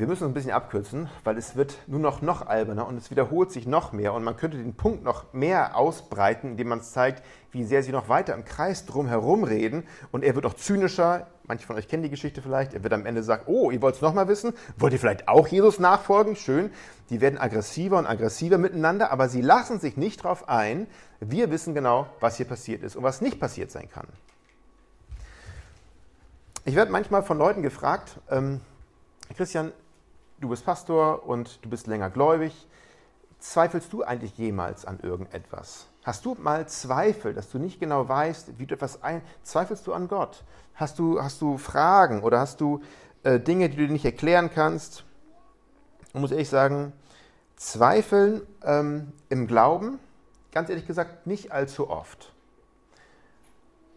Wir 0.00 0.06
müssen 0.06 0.24
uns 0.24 0.30
ein 0.30 0.34
bisschen 0.34 0.52
abkürzen, 0.52 1.10
weil 1.24 1.36
es 1.36 1.56
wird 1.56 1.76
nur 1.86 2.00
noch 2.00 2.22
noch 2.22 2.46
alberner 2.46 2.88
und 2.88 2.96
es 2.96 3.10
wiederholt 3.10 3.52
sich 3.52 3.66
noch 3.66 3.92
mehr 3.92 4.14
und 4.14 4.24
man 4.24 4.34
könnte 4.34 4.56
den 4.56 4.72
Punkt 4.72 5.04
noch 5.04 5.34
mehr 5.34 5.76
ausbreiten, 5.76 6.52
indem 6.52 6.68
man 6.68 6.80
zeigt, 6.80 7.22
wie 7.52 7.64
sehr 7.64 7.82
sie 7.82 7.92
noch 7.92 8.08
weiter 8.08 8.32
im 8.32 8.46
Kreis 8.46 8.86
drum 8.86 9.08
herum 9.08 9.44
reden 9.44 9.86
und 10.10 10.24
er 10.24 10.34
wird 10.34 10.46
auch 10.46 10.54
zynischer. 10.54 11.26
Manche 11.46 11.66
von 11.66 11.76
euch 11.76 11.86
kennen 11.86 12.02
die 12.02 12.08
Geschichte 12.08 12.40
vielleicht. 12.40 12.72
Er 12.72 12.82
wird 12.82 12.94
am 12.94 13.04
Ende 13.04 13.22
sagen, 13.22 13.42
oh, 13.44 13.70
ihr 13.70 13.82
wollt 13.82 13.96
es 13.96 14.00
nochmal 14.00 14.26
wissen? 14.26 14.54
Wollt 14.78 14.94
ihr 14.94 14.98
vielleicht 14.98 15.28
auch 15.28 15.46
Jesus 15.48 15.78
nachfolgen? 15.78 16.34
Schön. 16.34 16.70
Die 17.10 17.20
werden 17.20 17.38
aggressiver 17.38 17.98
und 17.98 18.06
aggressiver 18.06 18.56
miteinander, 18.56 19.10
aber 19.10 19.28
sie 19.28 19.42
lassen 19.42 19.80
sich 19.80 19.98
nicht 19.98 20.24
darauf 20.24 20.48
ein. 20.48 20.86
Wir 21.20 21.50
wissen 21.50 21.74
genau, 21.74 22.06
was 22.20 22.38
hier 22.38 22.46
passiert 22.46 22.82
ist 22.84 22.96
und 22.96 23.02
was 23.02 23.20
nicht 23.20 23.38
passiert 23.38 23.70
sein 23.70 23.90
kann. 23.90 24.06
Ich 26.64 26.74
werde 26.74 26.90
manchmal 26.90 27.22
von 27.22 27.36
Leuten 27.36 27.60
gefragt, 27.60 28.18
ähm, 28.30 28.62
Christian, 29.36 29.72
du 30.40 30.48
bist 30.48 30.64
Pastor 30.64 31.26
und 31.26 31.64
du 31.64 31.68
bist 31.68 31.86
länger 31.86 32.10
gläubig. 32.10 32.66
Zweifelst 33.38 33.92
du 33.92 34.02
eigentlich 34.02 34.36
jemals 34.36 34.84
an 34.84 35.00
irgendetwas? 35.00 35.86
Hast 36.02 36.24
du 36.24 36.34
mal 36.34 36.66
Zweifel, 36.68 37.34
dass 37.34 37.50
du 37.50 37.58
nicht 37.58 37.80
genau 37.80 38.08
weißt, 38.08 38.58
wie 38.58 38.66
du 38.66 38.74
etwas 38.74 39.02
ein... 39.02 39.22
Zweifelst 39.42 39.86
du 39.86 39.92
an 39.92 40.08
Gott? 40.08 40.44
Hast 40.74 40.98
du, 40.98 41.22
hast 41.22 41.40
du 41.40 41.58
Fragen 41.58 42.22
oder 42.22 42.40
hast 42.40 42.60
du 42.60 42.80
äh, 43.22 43.38
Dinge, 43.38 43.68
die 43.68 43.76
du 43.76 43.86
dir 43.86 43.92
nicht 43.92 44.04
erklären 44.04 44.50
kannst? 44.52 45.04
Und 46.12 46.22
muss 46.22 46.32
ehrlich 46.32 46.48
sagen, 46.48 46.92
Zweifeln 47.56 48.42
ähm, 48.64 49.12
im 49.28 49.46
Glauben, 49.46 49.98
ganz 50.52 50.70
ehrlich 50.70 50.86
gesagt, 50.86 51.26
nicht 51.26 51.52
allzu 51.52 51.88
oft. 51.90 52.32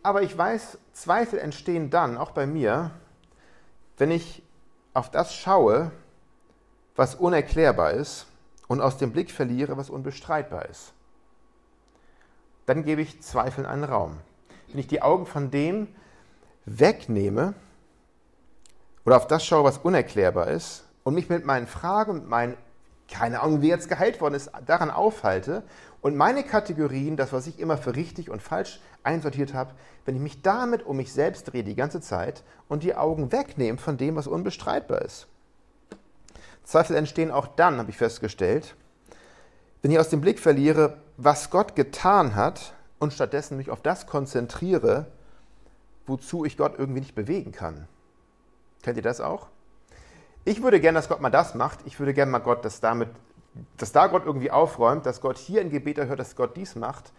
Aber 0.04 0.22
ich 0.22 0.38
weiß, 0.38 0.78
Zweifel 0.92 1.40
entstehen 1.40 1.90
dann, 1.90 2.18
auch 2.18 2.32
bei 2.32 2.46
mir, 2.46 2.92
wenn 3.98 4.12
ich 4.12 4.44
auf 4.94 5.10
das 5.10 5.34
schaue, 5.34 5.92
was 6.96 7.16
unerklärbar 7.16 7.92
ist 7.92 8.28
und 8.68 8.82
aus 8.82 8.98
dem 8.98 9.12
Blick 9.12 9.32
verliere, 9.32 9.78
was 9.78 9.90
unbestreitbar 9.90 10.70
ist. 10.70 10.94
Dann 12.66 12.84
gebe 12.84 13.02
ich 13.02 13.22
Zweifeln 13.22 13.68
einen 13.68 13.84
Raum. 13.84 14.18
Wenn 14.70 14.80
ich 14.80 14.88
die 14.88 15.02
Augen 15.02 15.26
von 15.26 15.52
dem 15.52 15.88
wegnehme 16.66 17.54
oder 19.06 19.18
auf 19.18 19.28
das 19.28 19.46
schaue, 19.46 19.66
was 19.66 19.80
unerklärbar 19.80 20.48
ist 20.48 20.86
und 21.04 21.14
mich 21.14 21.30
mit 21.30 21.46
meinen 21.46 21.68
Fragen 21.68 22.12
und 22.12 22.30
meinen, 22.30 22.56
keine 23.10 23.42
Ahnung, 23.42 23.62
wie 23.62 23.68
jetzt 23.68 23.90
geheilt 23.90 24.22
worden 24.22 24.36
ist, 24.36 24.52
daran 24.66 24.90
aufhalte 24.90 25.64
und 26.02 26.16
meine 26.16 26.44
Kategorien, 26.44 27.18
das, 27.18 27.34
was 27.34 27.48
ich 27.48 27.60
immer 27.60 27.78
für 27.78 27.96
richtig 27.96 28.30
und 28.30 28.42
falsch 28.42 28.80
einsortiert 29.04 29.54
habe, 29.54 29.74
wenn 30.06 30.16
ich 30.16 30.22
mich 30.22 30.42
damit 30.42 30.86
um 30.86 30.98
mich 30.98 31.12
selbst 31.12 31.52
drehe 31.52 31.64
die 31.64 31.76
ganze 31.76 32.02
Zeit 32.02 32.44
und 32.70 32.84
die 32.84 32.96
Augen 32.96 33.32
wegnehme 33.32 33.78
von 33.78 33.98
dem, 33.98 34.16
was 34.16 34.28
unbestreitbar 34.28 35.02
ist, 35.02 35.28
Zweifel 36.64 36.96
entstehen 36.96 37.32
auch 37.32 37.48
dann, 37.48 37.78
habe 37.78 37.90
ich 37.90 37.98
festgestellt, 37.98 38.76
wenn 39.82 39.92
ich 39.92 40.00
aus 40.00 40.10
dem 40.10 40.22
Blick 40.22 40.40
verliere, 40.40 40.98
was 41.18 41.50
Gott 41.50 41.76
getan 41.76 42.36
hat 42.36 42.74
und 43.00 43.14
stattdessen 43.14 43.58
mich 43.58 43.70
auf 43.70 43.82
das 43.82 44.08
konzentriere, 44.08 45.08
wozu 46.08 46.46
ich 46.46 46.58
Gott 46.58 46.76
irgendwie 46.78 47.02
nicht 47.02 47.16
bewegen 47.16 47.52
kann. 47.52 47.88
Kennt 48.82 48.98
ihr 48.98 49.04
das 49.04 49.22
auch? 49.22 49.48
Ich 50.46 50.64
würde 50.64 50.80
gerne, 50.80 50.98
dass 50.98 51.10
Gott 51.10 51.22
mal 51.22 51.30
das 51.30 51.56
macht. 51.56 51.80
Ich 51.86 52.00
würde 52.00 52.14
gerne 52.14 52.32
mal 52.32 52.40
Gott, 52.40 52.66
dass, 52.66 52.80
damit, 52.80 53.10
dass 53.78 53.92
da 53.92 54.08
Gott 54.08 54.26
irgendwie 54.26 54.52
aufräumt, 54.52 55.06
dass 55.06 55.22
Gott 55.22 55.38
hier 55.38 55.62
ein 55.62 55.70
Gebet 55.70 55.98
erhört, 55.98 56.20
dass 56.20 56.36
Gott 56.36 56.56
dies 56.58 56.76
macht. 56.76 57.14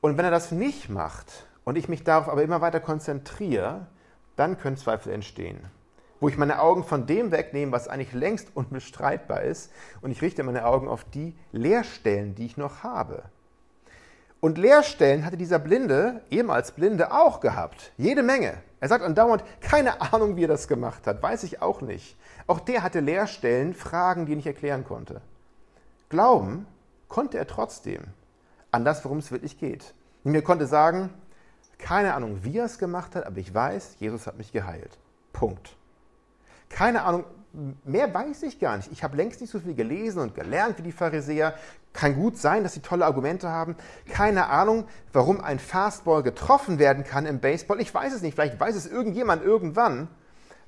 Und 0.00 0.16
wenn 0.18 0.24
er 0.24 0.30
das 0.30 0.50
nicht 0.50 0.88
macht 0.88 1.46
und 1.64 1.76
ich 1.76 1.88
mich 1.88 2.04
darauf 2.04 2.28
aber 2.28 2.42
immer 2.42 2.60
weiter 2.60 2.80
konzentriere, 2.80 3.86
dann 4.36 4.58
können 4.58 4.76
Zweifel 4.76 5.12
entstehen 5.12 5.70
wo 6.24 6.28
ich 6.28 6.38
meine 6.38 6.58
Augen 6.58 6.84
von 6.84 7.06
dem 7.06 7.32
wegnehme, 7.32 7.70
was 7.70 7.86
eigentlich 7.86 8.14
längst 8.14 8.48
unbestreitbar 8.54 9.42
ist, 9.42 9.70
und 10.00 10.10
ich 10.10 10.22
richte 10.22 10.42
meine 10.42 10.64
Augen 10.64 10.88
auf 10.88 11.04
die 11.04 11.36
Leerstellen, 11.52 12.34
die 12.34 12.46
ich 12.46 12.56
noch 12.56 12.82
habe. 12.82 13.24
Und 14.40 14.56
Leerstellen 14.56 15.26
hatte 15.26 15.36
dieser 15.36 15.58
Blinde, 15.58 16.22
ehemals 16.30 16.72
Blinde, 16.72 17.12
auch 17.12 17.40
gehabt. 17.40 17.92
Jede 17.98 18.22
Menge. 18.22 18.54
Er 18.80 18.88
sagt 18.88 19.04
andauernd, 19.04 19.44
keine 19.60 20.00
Ahnung, 20.00 20.36
wie 20.36 20.44
er 20.44 20.48
das 20.48 20.66
gemacht 20.66 21.06
hat, 21.06 21.22
weiß 21.22 21.42
ich 21.42 21.60
auch 21.60 21.82
nicht. 21.82 22.16
Auch 22.46 22.60
der 22.60 22.82
hatte 22.82 23.00
Leerstellen, 23.00 23.74
Fragen, 23.74 24.24
die 24.24 24.32
er 24.32 24.36
nicht 24.36 24.46
erklären 24.46 24.86
konnte. 24.86 25.20
Glauben 26.08 26.66
konnte 27.08 27.36
er 27.36 27.46
trotzdem 27.46 28.00
an 28.70 28.86
das, 28.86 29.04
worum 29.04 29.18
es 29.18 29.30
wirklich 29.30 29.58
geht. 29.58 29.92
Und 30.24 30.32
mir 30.32 30.40
konnte 30.40 30.66
sagen, 30.66 31.10
keine 31.76 32.14
Ahnung, 32.14 32.44
wie 32.44 32.56
er 32.56 32.64
es 32.64 32.78
gemacht 32.78 33.14
hat, 33.14 33.26
aber 33.26 33.36
ich 33.36 33.52
weiß, 33.52 33.96
Jesus 33.98 34.26
hat 34.26 34.38
mich 34.38 34.52
geheilt. 34.52 34.96
Punkt. 35.34 35.76
Keine 36.74 37.04
Ahnung, 37.04 37.24
mehr 37.84 38.12
weiß 38.12 38.42
ich 38.42 38.58
gar 38.58 38.76
nicht. 38.76 38.90
Ich 38.90 39.04
habe 39.04 39.16
längst 39.16 39.40
nicht 39.40 39.50
so 39.50 39.60
viel 39.60 39.76
gelesen 39.76 40.18
und 40.18 40.34
gelernt 40.34 40.76
wie 40.78 40.82
die 40.82 40.90
Pharisäer. 40.90 41.54
Kann 41.92 42.16
gut 42.16 42.36
sein, 42.36 42.64
dass 42.64 42.72
sie 42.72 42.80
tolle 42.80 43.04
Argumente 43.04 43.48
haben. 43.48 43.76
Keine 44.10 44.48
Ahnung, 44.48 44.88
warum 45.12 45.40
ein 45.40 45.60
Fastball 45.60 46.24
getroffen 46.24 46.80
werden 46.80 47.04
kann 47.04 47.26
im 47.26 47.38
Baseball. 47.38 47.80
Ich 47.80 47.94
weiß 47.94 48.12
es 48.12 48.22
nicht. 48.22 48.34
Vielleicht 48.34 48.58
weiß 48.58 48.74
es 48.74 48.88
irgendjemand 48.88 49.44
irgendwann. 49.44 50.08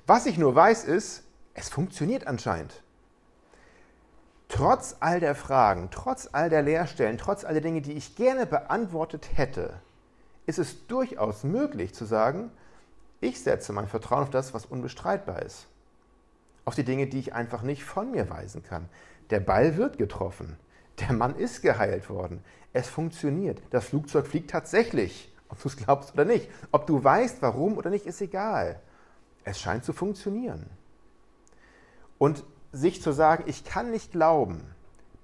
Was 0.05 0.27
ich 0.27 0.37
nur 0.37 0.55
weiß 0.55 0.85
ist, 0.85 1.25
es 1.55 1.67
funktioniert 1.67 2.25
anscheinend. 2.25 2.81
Trotz 4.47 4.95
all 5.01 5.19
der 5.19 5.35
Fragen, 5.35 5.89
trotz 5.91 6.29
all 6.31 6.49
der 6.49 6.61
Leerstellen, 6.61 7.17
trotz 7.17 7.43
all 7.43 7.51
der 7.51 7.61
Dinge, 7.61 7.81
die 7.81 7.91
ich 7.91 8.15
gerne 8.15 8.45
beantwortet 8.45 9.27
hätte, 9.35 9.73
ist 10.45 10.57
es 10.57 10.87
durchaus 10.87 11.43
möglich 11.43 11.93
zu 11.93 12.05
sagen, 12.05 12.49
ich 13.19 13.43
setze 13.43 13.73
mein 13.73 13.89
Vertrauen 13.89 14.23
auf 14.23 14.29
das, 14.29 14.53
was 14.53 14.65
unbestreitbar 14.65 15.41
ist. 15.41 15.67
Auf 16.67 16.75
die 16.75 16.83
Dinge, 16.83 17.07
die 17.07 17.19
ich 17.19 17.33
einfach 17.33 17.61
nicht 17.61 17.85
von 17.85 18.11
mir 18.11 18.29
weisen 18.29 18.61
kann. 18.61 18.89
Der 19.29 19.39
Ball 19.39 19.77
wird 19.77 19.97
getroffen. 19.97 20.57
Der 20.99 21.13
Mann 21.13 21.37
ist 21.37 21.61
geheilt 21.61 22.09
worden. 22.09 22.43
Es 22.73 22.89
funktioniert. 22.89 23.61
Das 23.69 23.85
Flugzeug 23.85 24.27
fliegt 24.27 24.49
tatsächlich, 24.49 25.33
ob 25.47 25.61
du 25.61 25.69
es 25.69 25.77
glaubst 25.77 26.13
oder 26.13 26.25
nicht. 26.25 26.49
Ob 26.73 26.85
du 26.85 27.01
weißt, 27.01 27.41
warum 27.41 27.77
oder 27.77 27.89
nicht, 27.89 28.05
ist 28.05 28.19
egal. 28.19 28.81
Es 29.45 29.61
scheint 29.61 29.85
zu 29.85 29.93
funktionieren. 29.93 30.69
Und 32.17 32.43
sich 32.73 33.01
zu 33.01 33.13
sagen, 33.13 33.45
ich 33.47 33.63
kann 33.63 33.89
nicht 33.89 34.11
glauben, 34.11 34.61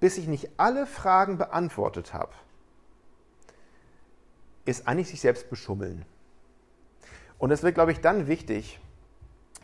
bis 0.00 0.16
ich 0.16 0.26
nicht 0.26 0.48
alle 0.56 0.86
Fragen 0.86 1.36
beantwortet 1.36 2.14
habe, 2.14 2.32
ist 4.64 4.88
eigentlich 4.88 5.10
sich 5.10 5.20
selbst 5.20 5.50
beschummeln. 5.50 6.06
Und 7.36 7.50
es 7.50 7.62
wird, 7.62 7.74
glaube 7.74 7.92
ich, 7.92 8.00
dann 8.00 8.28
wichtig, 8.28 8.80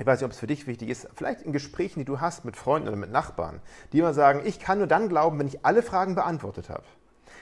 ich 0.00 0.06
weiß 0.06 0.20
nicht, 0.20 0.24
ob 0.24 0.32
es 0.32 0.38
für 0.38 0.46
dich 0.46 0.66
wichtig 0.66 0.88
ist, 0.88 1.06
vielleicht 1.14 1.42
in 1.42 1.52
Gesprächen, 1.52 1.98
die 1.98 2.04
du 2.06 2.20
hast 2.20 2.46
mit 2.46 2.56
Freunden 2.56 2.88
oder 2.88 2.96
mit 2.96 3.12
Nachbarn, 3.12 3.60
die 3.92 3.98
immer 3.98 4.14
sagen, 4.14 4.40
ich 4.46 4.58
kann 4.58 4.78
nur 4.78 4.86
dann 4.86 5.10
glauben, 5.10 5.38
wenn 5.38 5.46
ich 5.46 5.66
alle 5.66 5.82
Fragen 5.82 6.14
beantwortet 6.14 6.70
habe. 6.70 6.84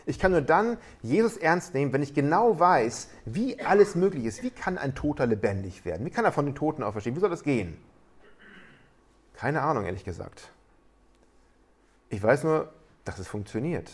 Ich 0.06 0.18
kann 0.18 0.32
nur 0.32 0.40
dann 0.40 0.76
Jesus 1.00 1.36
ernst 1.36 1.72
nehmen, 1.72 1.92
wenn 1.92 2.02
ich 2.02 2.14
genau 2.14 2.58
weiß, 2.58 3.10
wie 3.26 3.60
alles 3.60 3.94
möglich 3.94 4.24
ist. 4.24 4.42
Wie 4.42 4.50
kann 4.50 4.76
ein 4.76 4.96
Toter 4.96 5.26
lebendig 5.26 5.84
werden? 5.84 6.04
Wie 6.04 6.10
kann 6.10 6.24
er 6.24 6.32
von 6.32 6.46
den 6.46 6.56
Toten 6.56 6.82
auferstehen? 6.82 7.14
Wie 7.14 7.20
soll 7.20 7.30
das 7.30 7.44
gehen? 7.44 7.78
Keine 9.36 9.62
Ahnung, 9.62 9.84
ehrlich 9.84 10.04
gesagt. 10.04 10.50
Ich 12.08 12.20
weiß 12.20 12.42
nur, 12.42 12.72
dass 13.04 13.20
es 13.20 13.28
funktioniert. 13.28 13.88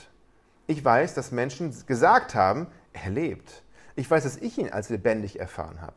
Ich 0.67 0.83
weiß, 0.83 1.13
dass 1.13 1.33
Menschen 1.33 1.75
gesagt 1.87 2.35
haben, 2.35 2.69
er 2.95 3.11
lebt. 3.11 3.63
Ich 3.95 4.11
weiß, 4.11 4.25
dass 4.25 4.39
ich 4.39 4.57
ihn 4.57 4.71
als 4.71 4.89
lebendig 4.89 5.39
erfahren 5.39 5.83
habe. 5.83 5.97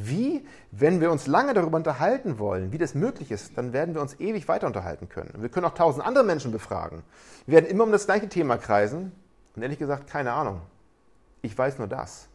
Wie, 0.00 0.46
wenn 0.70 1.00
wir 1.00 1.10
uns 1.10 1.26
lange 1.26 1.54
darüber 1.54 1.76
unterhalten 1.76 2.38
wollen, 2.38 2.70
wie 2.70 2.78
das 2.78 2.94
möglich 2.94 3.32
ist, 3.32 3.58
dann 3.58 3.72
werden 3.72 3.96
wir 3.96 4.00
uns 4.00 4.20
ewig 4.20 4.46
weiter 4.46 4.68
unterhalten 4.68 5.08
können. 5.08 5.34
Wir 5.38 5.48
können 5.48 5.66
auch 5.66 5.74
tausend 5.74 6.06
andere 6.06 6.22
Menschen 6.22 6.52
befragen. 6.52 7.02
Wir 7.46 7.54
werden 7.54 7.66
immer 7.66 7.82
um 7.82 7.90
das 7.90 8.06
gleiche 8.06 8.28
Thema 8.28 8.58
kreisen. 8.58 9.10
Und 9.56 9.62
ehrlich 9.62 9.80
gesagt, 9.80 10.08
keine 10.08 10.34
Ahnung. 10.34 10.60
Ich 11.42 11.58
weiß 11.58 11.78
nur 11.78 11.88
das. 11.88 12.28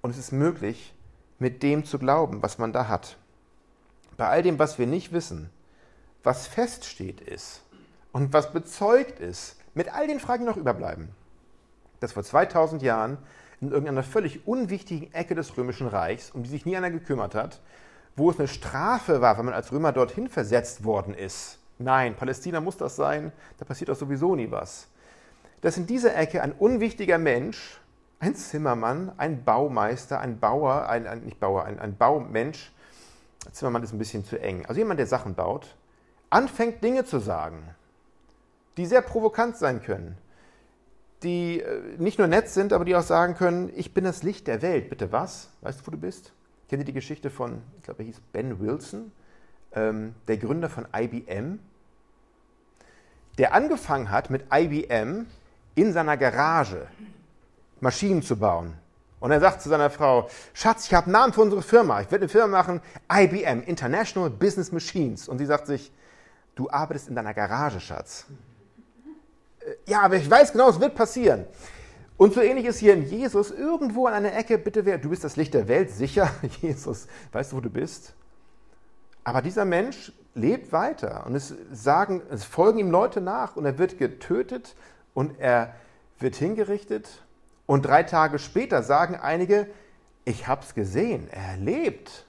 Und 0.00 0.10
es 0.10 0.18
ist 0.18 0.32
möglich, 0.32 0.92
mit 1.38 1.62
dem 1.62 1.84
zu 1.84 2.00
glauben, 2.00 2.42
was 2.42 2.58
man 2.58 2.72
da 2.72 2.88
hat. 2.88 3.16
Bei 4.16 4.26
all 4.26 4.42
dem, 4.42 4.58
was 4.58 4.76
wir 4.76 4.88
nicht 4.88 5.12
wissen, 5.12 5.50
was 6.24 6.48
feststeht 6.48 7.20
ist 7.20 7.62
und 8.10 8.32
was 8.32 8.52
bezeugt 8.52 9.20
ist, 9.20 9.54
mit 9.74 9.94
all 9.94 10.08
den 10.08 10.18
Fragen, 10.18 10.42
die 10.42 10.50
noch 10.50 10.56
überbleiben, 10.56 11.10
dass 12.00 12.14
vor 12.14 12.24
2000 12.24 12.82
Jahren 12.82 13.18
in 13.60 13.70
irgendeiner 13.70 14.02
völlig 14.02 14.46
unwichtigen 14.46 15.12
Ecke 15.12 15.34
des 15.34 15.56
Römischen 15.56 15.88
Reichs, 15.88 16.30
um 16.30 16.42
die 16.42 16.48
sich 16.48 16.64
nie 16.64 16.76
einer 16.76 16.90
gekümmert 16.90 17.34
hat, 17.34 17.60
wo 18.16 18.30
es 18.30 18.38
eine 18.38 18.48
Strafe 18.48 19.20
war, 19.20 19.38
wenn 19.38 19.44
man 19.44 19.54
als 19.54 19.72
Römer 19.72 19.92
dorthin 19.92 20.28
versetzt 20.28 20.84
worden 20.84 21.14
ist. 21.14 21.58
Nein, 21.78 22.16
Palästina 22.16 22.60
muss 22.60 22.76
das 22.76 22.96
sein, 22.96 23.32
da 23.58 23.64
passiert 23.64 23.88
doch 23.88 23.96
sowieso 23.96 24.34
nie 24.34 24.50
was. 24.50 24.88
Dass 25.60 25.76
in 25.76 25.86
dieser 25.86 26.16
Ecke 26.16 26.42
ein 26.42 26.52
unwichtiger 26.52 27.18
Mensch, 27.18 27.80
ein 28.20 28.34
Zimmermann, 28.34 29.12
ein 29.16 29.44
Baumeister, 29.44 30.20
ein 30.20 30.38
Bauer, 30.38 30.88
ein, 30.88 31.06
ein 31.06 31.20
nicht 31.20 31.38
Bauer, 31.38 31.64
ein, 31.64 31.78
ein 31.78 31.96
Baumensch, 31.96 32.72
Zimmermann 33.52 33.82
ist 33.82 33.92
ein 33.92 33.98
bisschen 33.98 34.24
zu 34.24 34.40
eng, 34.40 34.66
also 34.66 34.80
jemand, 34.80 34.98
der 34.98 35.06
Sachen 35.06 35.34
baut, 35.34 35.76
anfängt 36.30 36.82
Dinge 36.82 37.04
zu 37.04 37.18
sagen, 37.18 37.62
die 38.76 38.86
sehr 38.86 39.02
provokant 39.02 39.56
sein 39.56 39.82
können 39.82 40.18
die 41.22 41.60
äh, 41.60 41.80
nicht 41.98 42.18
nur 42.18 42.28
nett 42.28 42.48
sind, 42.48 42.72
aber 42.72 42.84
die 42.84 42.94
auch 42.94 43.02
sagen 43.02 43.34
können, 43.34 43.70
ich 43.74 43.94
bin 43.94 44.04
das 44.04 44.22
Licht 44.22 44.46
der 44.46 44.62
Welt. 44.62 44.88
Bitte 44.88 45.12
was? 45.12 45.50
Weißt 45.62 45.80
du, 45.80 45.86
wo 45.86 45.90
du 45.90 45.98
bist? 45.98 46.32
Kennt 46.68 46.82
ihr 46.82 46.86
die 46.86 46.92
Geschichte 46.92 47.30
von, 47.30 47.62
ich 47.78 47.84
glaube, 47.84 48.02
er 48.02 48.06
hieß 48.06 48.20
Ben 48.32 48.60
Wilson, 48.60 49.10
ähm, 49.72 50.14
der 50.28 50.36
Gründer 50.36 50.68
von 50.68 50.86
IBM, 50.94 51.58
der 53.38 53.54
angefangen 53.54 54.10
hat 54.10 54.30
mit 54.30 54.44
IBM 54.52 55.26
in 55.74 55.92
seiner 55.92 56.16
Garage 56.16 56.88
Maschinen 57.80 58.22
zu 58.22 58.36
bauen. 58.36 58.74
Und 59.20 59.30
er 59.30 59.40
sagt 59.40 59.62
zu 59.62 59.68
seiner 59.68 59.90
Frau, 59.90 60.28
Schatz, 60.52 60.86
ich 60.86 60.94
habe 60.94 61.06
einen 61.06 61.12
Namen 61.12 61.32
für 61.32 61.40
unsere 61.40 61.62
Firma. 61.62 62.00
Ich 62.00 62.10
werde 62.10 62.24
eine 62.24 62.28
Firma 62.28 62.58
machen, 62.58 62.80
IBM, 63.12 63.62
International 63.62 64.30
Business 64.30 64.70
Machines. 64.70 65.28
Und 65.28 65.38
sie 65.38 65.46
sagt 65.46 65.66
sich, 65.66 65.92
du 66.54 66.70
arbeitest 66.70 67.08
in 67.08 67.16
deiner 67.16 67.34
Garage, 67.34 67.80
Schatz 67.80 68.26
ja, 69.86 70.02
aber 70.02 70.16
ich 70.16 70.30
weiß 70.30 70.52
genau, 70.52 70.68
es 70.70 70.80
wird 70.80 70.94
passieren. 70.94 71.46
Und 72.16 72.34
so 72.34 72.40
ähnlich 72.40 72.66
ist 72.66 72.78
hier 72.78 72.94
in 72.94 73.08
Jesus 73.08 73.50
irgendwo 73.50 74.06
an 74.06 74.14
einer 74.14 74.36
Ecke, 74.36 74.58
bitte 74.58 74.84
wer, 74.84 74.98
du 74.98 75.10
bist 75.10 75.22
das 75.22 75.36
Licht 75.36 75.54
der 75.54 75.68
Welt, 75.68 75.90
sicher, 75.90 76.30
Jesus, 76.60 77.06
weißt 77.32 77.52
du, 77.52 77.56
wo 77.56 77.60
du 77.60 77.70
bist? 77.70 78.14
Aber 79.22 79.42
dieser 79.42 79.64
Mensch 79.64 80.12
lebt 80.34 80.72
weiter 80.72 81.24
und 81.26 81.34
es 81.34 81.54
sagen, 81.72 82.22
es 82.30 82.44
folgen 82.44 82.78
ihm 82.78 82.90
Leute 82.90 83.20
nach 83.20 83.56
und 83.56 83.64
er 83.64 83.78
wird 83.78 83.98
getötet 83.98 84.74
und 85.14 85.38
er 85.38 85.74
wird 86.18 86.36
hingerichtet 86.36 87.22
und 87.66 87.82
drei 87.82 88.02
Tage 88.02 88.38
später 88.38 88.82
sagen 88.82 89.14
einige, 89.14 89.68
ich 90.24 90.46
habe 90.46 90.62
es 90.64 90.74
gesehen, 90.74 91.28
er 91.30 91.56
lebt. 91.56 92.24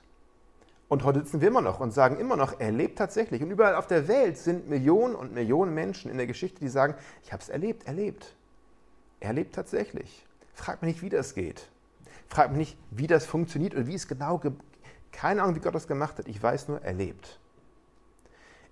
Und 0.90 1.04
heute 1.04 1.20
sitzen 1.20 1.40
wir 1.40 1.48
immer 1.48 1.62
noch 1.62 1.80
und 1.80 1.92
sagen 1.92 2.18
immer 2.20 2.36
noch, 2.36 2.60
er 2.60 2.72
lebt 2.72 2.98
tatsächlich. 2.98 3.44
Und 3.44 3.52
überall 3.52 3.76
auf 3.76 3.86
der 3.86 4.08
Welt 4.08 4.40
sind 4.40 4.68
Millionen 4.68 5.14
und 5.16 5.34
Millionen 5.34 5.74
Menschen 5.76 6.10
in 6.10 6.18
der 6.18 6.26
Geschichte, 6.26 6.60
die 6.60 6.68
sagen, 6.68 6.96
ich 7.24 7.32
habe 7.32 7.44
es 7.44 7.48
erlebt, 7.48 7.86
er 7.86 7.94
lebt. 7.94 8.36
Er 9.20 9.34
lebt 9.34 9.54
tatsächlich. 9.54 10.26
Frag 10.56 10.82
mich 10.82 10.96
nicht, 10.96 11.02
wie 11.04 11.10
das 11.10 11.36
geht. 11.36 11.70
Frag 12.28 12.50
mich 12.50 12.58
nicht, 12.58 12.78
wie 12.90 13.06
das 13.06 13.28
funktioniert 13.28 13.76
und 13.76 13.86
wie 13.86 13.94
es 13.94 14.08
genau, 14.08 14.42
keine 15.12 15.44
Ahnung, 15.44 15.56
wie 15.56 15.60
Gott 15.60 15.76
das 15.76 15.88
gemacht 15.88 16.18
hat. 16.18 16.28
Ich 16.28 16.42
weiß 16.42 16.70
nur, 16.70 16.82
er 16.82 16.94
lebt. 16.94 17.40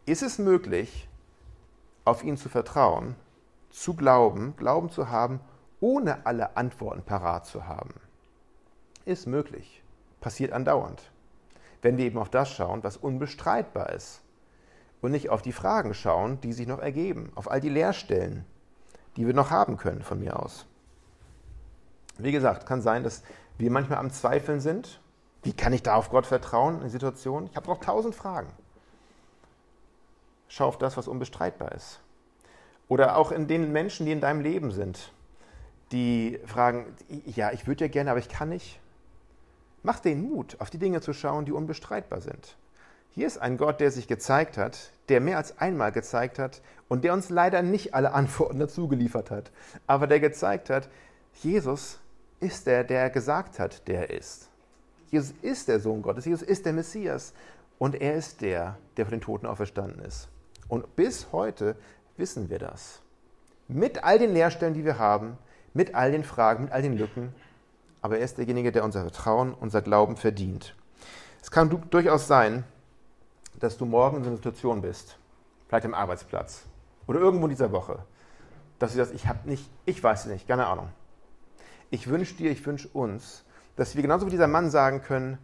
Ist 0.07 0.23
es 0.23 0.39
möglich, 0.39 1.07
auf 2.03 2.23
ihn 2.23 2.37
zu 2.37 2.49
vertrauen, 2.49 3.15
zu 3.69 3.95
glauben, 3.95 4.55
Glauben 4.57 4.89
zu 4.89 5.09
haben, 5.09 5.39
ohne 5.79 6.25
alle 6.25 6.57
Antworten 6.57 7.03
parat 7.03 7.45
zu 7.45 7.67
haben? 7.67 7.93
Ist 9.05 9.27
möglich. 9.27 9.83
Passiert 10.19 10.51
andauernd 10.51 11.11
wenn 11.81 11.97
wir 11.97 12.05
eben 12.05 12.17
auf 12.17 12.29
das 12.29 12.51
schauen, 12.51 12.83
was 12.83 12.97
unbestreitbar 12.97 13.91
ist. 13.91 14.21
Und 15.01 15.11
nicht 15.11 15.29
auf 15.29 15.41
die 15.41 15.51
Fragen 15.51 15.93
schauen, 15.93 16.41
die 16.41 16.53
sich 16.53 16.67
noch 16.67 16.79
ergeben, 16.79 17.31
auf 17.35 17.51
all 17.51 17.61
die 17.61 17.69
Leerstellen, 17.69 18.45
die 19.15 19.27
wir 19.27 19.33
noch 19.33 19.51
haben 19.51 19.77
können 19.77 20.01
von 20.01 20.19
mir 20.19 20.41
aus. 20.41 20.65
Wie 22.17 22.31
gesagt, 22.31 22.65
kann 22.65 22.81
sein, 22.81 23.03
dass 23.03 23.23
wir 23.57 23.69
manchmal 23.71 23.99
am 23.99 24.11
Zweifeln 24.11 24.59
sind. 24.59 24.99
Wie 25.43 25.53
kann 25.53 25.73
ich 25.73 25.83
da 25.83 25.95
auf 25.95 26.09
Gott 26.09 26.25
vertrauen 26.25 26.81
in 26.81 26.89
Situationen? 26.89 27.49
Ich 27.49 27.55
habe 27.55 27.67
noch 27.67 27.79
tausend 27.79 28.15
Fragen. 28.15 28.51
Schau 30.47 30.67
auf 30.67 30.77
das, 30.77 30.97
was 30.97 31.07
unbestreitbar 31.07 31.73
ist. 31.73 31.99
Oder 32.87 33.17
auch 33.17 33.31
in 33.31 33.47
den 33.47 33.71
Menschen, 33.71 34.05
die 34.05 34.11
in 34.11 34.21
deinem 34.21 34.41
Leben 34.41 34.71
sind, 34.71 35.11
die 35.91 36.39
fragen, 36.45 36.95
ja, 37.25 37.51
ich 37.51 37.67
würde 37.67 37.85
ja 37.85 37.91
gerne, 37.91 38.11
aber 38.11 38.19
ich 38.19 38.29
kann 38.29 38.49
nicht. 38.49 38.79
Mach 39.87 40.01
den 40.01 40.29
Mut, 40.29 40.57
auf 40.59 40.69
die 40.69 40.79
Dinge 40.79 40.99
zu 40.99 41.13
schauen, 41.13 41.45
die 41.45 41.53
unbestreitbar 41.53 42.19
sind. 42.19 42.57
Hier 43.11 43.25
ist 43.25 43.37
ein 43.37 43.55
Gott, 43.55 43.79
der 43.79 43.89
sich 43.89 44.09
gezeigt 44.09 44.57
hat, 44.57 44.91
der 45.07 45.21
mehr 45.21 45.37
als 45.37 45.59
einmal 45.59 45.93
gezeigt 45.93 46.39
hat 46.39 46.61
und 46.89 47.05
der 47.05 47.13
uns 47.13 47.29
leider 47.29 47.61
nicht 47.61 47.93
alle 47.93 48.11
Antworten 48.11 48.59
dazu 48.59 48.89
geliefert 48.89 49.31
hat, 49.31 49.49
aber 49.87 50.05
der 50.05 50.19
gezeigt 50.19 50.69
hat, 50.69 50.89
Jesus 51.35 51.99
ist 52.41 52.67
der, 52.67 52.83
der 52.83 53.09
gesagt 53.09 53.59
hat, 53.59 53.87
der 53.87 54.09
ist. 54.09 54.49
Jesus 55.09 55.33
ist 55.41 55.69
der 55.69 55.79
Sohn 55.79 56.01
Gottes, 56.01 56.25
Jesus 56.25 56.45
ist 56.45 56.65
der 56.65 56.73
Messias 56.73 57.31
und 57.79 57.95
er 57.95 58.15
ist 58.15 58.41
der, 58.41 58.77
der 58.97 59.05
von 59.05 59.13
den 59.13 59.21
Toten 59.21 59.45
auferstanden 59.45 60.03
ist. 60.03 60.27
Und 60.67 60.97
bis 60.97 61.31
heute 61.31 61.77
wissen 62.17 62.49
wir 62.49 62.59
das. 62.59 62.99
Mit 63.69 64.03
all 64.03 64.19
den 64.19 64.33
Leerstellen, 64.33 64.73
die 64.73 64.83
wir 64.83 64.99
haben, 64.99 65.37
mit 65.73 65.95
all 65.95 66.11
den 66.11 66.25
Fragen, 66.25 66.65
mit 66.65 66.73
all 66.73 66.81
den 66.81 66.97
Lücken, 66.97 67.33
aber 68.07 68.19
er 68.19 68.23
ist 68.23 68.37
derjenige, 68.37 68.71
der 68.71 68.85
unser 68.85 69.01
Vertrauen, 69.01 69.53
unser 69.53 69.81
Glauben 69.81 70.15
verdient. 70.15 70.77
Es 71.41 71.51
kann 71.51 71.69
durchaus 71.89 72.25
sein, 72.25 72.63
dass 73.59 73.77
du 73.77 73.85
morgen 73.85 74.15
in 74.15 74.23
so 74.23 74.29
einer 74.29 74.37
Situation 74.37 74.81
bist, 74.81 75.17
vielleicht 75.67 75.85
am 75.85 75.93
Arbeitsplatz 75.93 76.63
oder 77.05 77.19
irgendwo 77.19 77.47
in 77.47 77.49
dieser 77.49 77.73
Woche, 77.73 77.99
dass 78.79 78.93
du 78.93 78.97
sagst, 78.99 79.13
ich 79.13 79.27
habe 79.27 79.49
nicht, 79.49 79.69
ich 79.83 80.01
weiß 80.01 80.21
es 80.21 80.31
nicht, 80.31 80.47
keine 80.47 80.67
Ahnung. 80.67 80.87
Ich 81.89 82.07
wünsche 82.07 82.33
dir, 82.35 82.49
ich 82.49 82.65
wünsche 82.65 82.87
uns, 82.93 83.43
dass 83.75 83.93
wir 83.97 84.03
genauso 84.03 84.25
wie 84.25 84.31
dieser 84.31 84.47
Mann 84.47 84.69
sagen 84.69 85.01
können, 85.01 85.37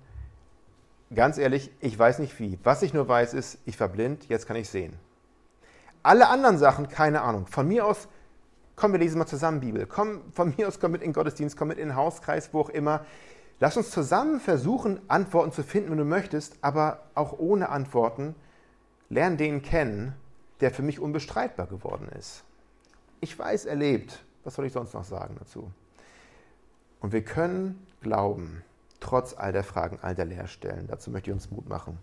ganz 1.13 1.37
ehrlich, 1.37 1.69
ich 1.81 1.99
weiß 1.99 2.19
nicht 2.19 2.39
wie. 2.39 2.57
Was 2.63 2.81
ich 2.81 2.93
nur 2.93 3.09
weiß 3.09 3.33
ist, 3.33 3.57
ich 3.65 3.77
war 3.77 3.89
blind, 3.89 4.29
jetzt 4.29 4.47
kann 4.47 4.55
ich 4.55 4.69
sehen. 4.69 4.93
Alle 6.01 6.29
anderen 6.29 6.57
Sachen, 6.57 6.87
keine 6.87 7.23
Ahnung. 7.23 7.45
Von 7.45 7.67
mir 7.67 7.85
aus 7.85 8.07
Komm, 8.75 8.91
wir 8.91 8.99
lesen 8.99 9.19
mal 9.19 9.25
zusammen 9.25 9.59
Bibel. 9.59 9.85
Komm, 9.85 10.21
von 10.31 10.53
mir 10.57 10.67
aus 10.67 10.79
komm 10.79 10.91
mit 10.91 11.01
in 11.01 11.09
den 11.09 11.13
Gottesdienst, 11.13 11.57
komm 11.57 11.67
mit 11.69 11.77
in 11.77 11.89
den 11.89 11.95
Hauskreis, 11.95 12.53
wo 12.53 12.61
auch 12.61 12.69
immer. 12.69 13.05
Lass 13.59 13.77
uns 13.77 13.91
zusammen 13.91 14.39
versuchen, 14.39 14.99
Antworten 15.07 15.51
zu 15.51 15.63
finden, 15.63 15.91
wenn 15.91 15.97
du 15.99 16.05
möchtest, 16.05 16.57
aber 16.61 17.03
auch 17.13 17.37
ohne 17.37 17.69
Antworten. 17.69 18.35
Lern 19.09 19.37
den 19.37 19.61
kennen, 19.61 20.15
der 20.59 20.71
für 20.71 20.81
mich 20.81 20.99
unbestreitbar 20.99 21.67
geworden 21.67 22.09
ist. 22.17 22.43
Ich 23.21 23.37
weiß, 23.37 23.65
er 23.65 23.75
lebt. 23.75 24.23
Was 24.43 24.55
soll 24.55 24.65
ich 24.65 24.73
sonst 24.73 24.93
noch 24.93 25.05
sagen 25.05 25.35
dazu? 25.39 25.71
Und 26.99 27.13
wir 27.13 27.23
können 27.23 27.85
glauben, 28.01 28.63
trotz 28.99 29.33
all 29.33 29.53
der 29.53 29.63
Fragen, 29.63 29.99
all 30.01 30.15
der 30.15 30.25
Leerstellen. 30.25 30.87
Dazu 30.87 31.11
möchte 31.11 31.29
ich 31.29 31.33
uns 31.33 31.51
Mut 31.51 31.69
machen. 31.69 31.99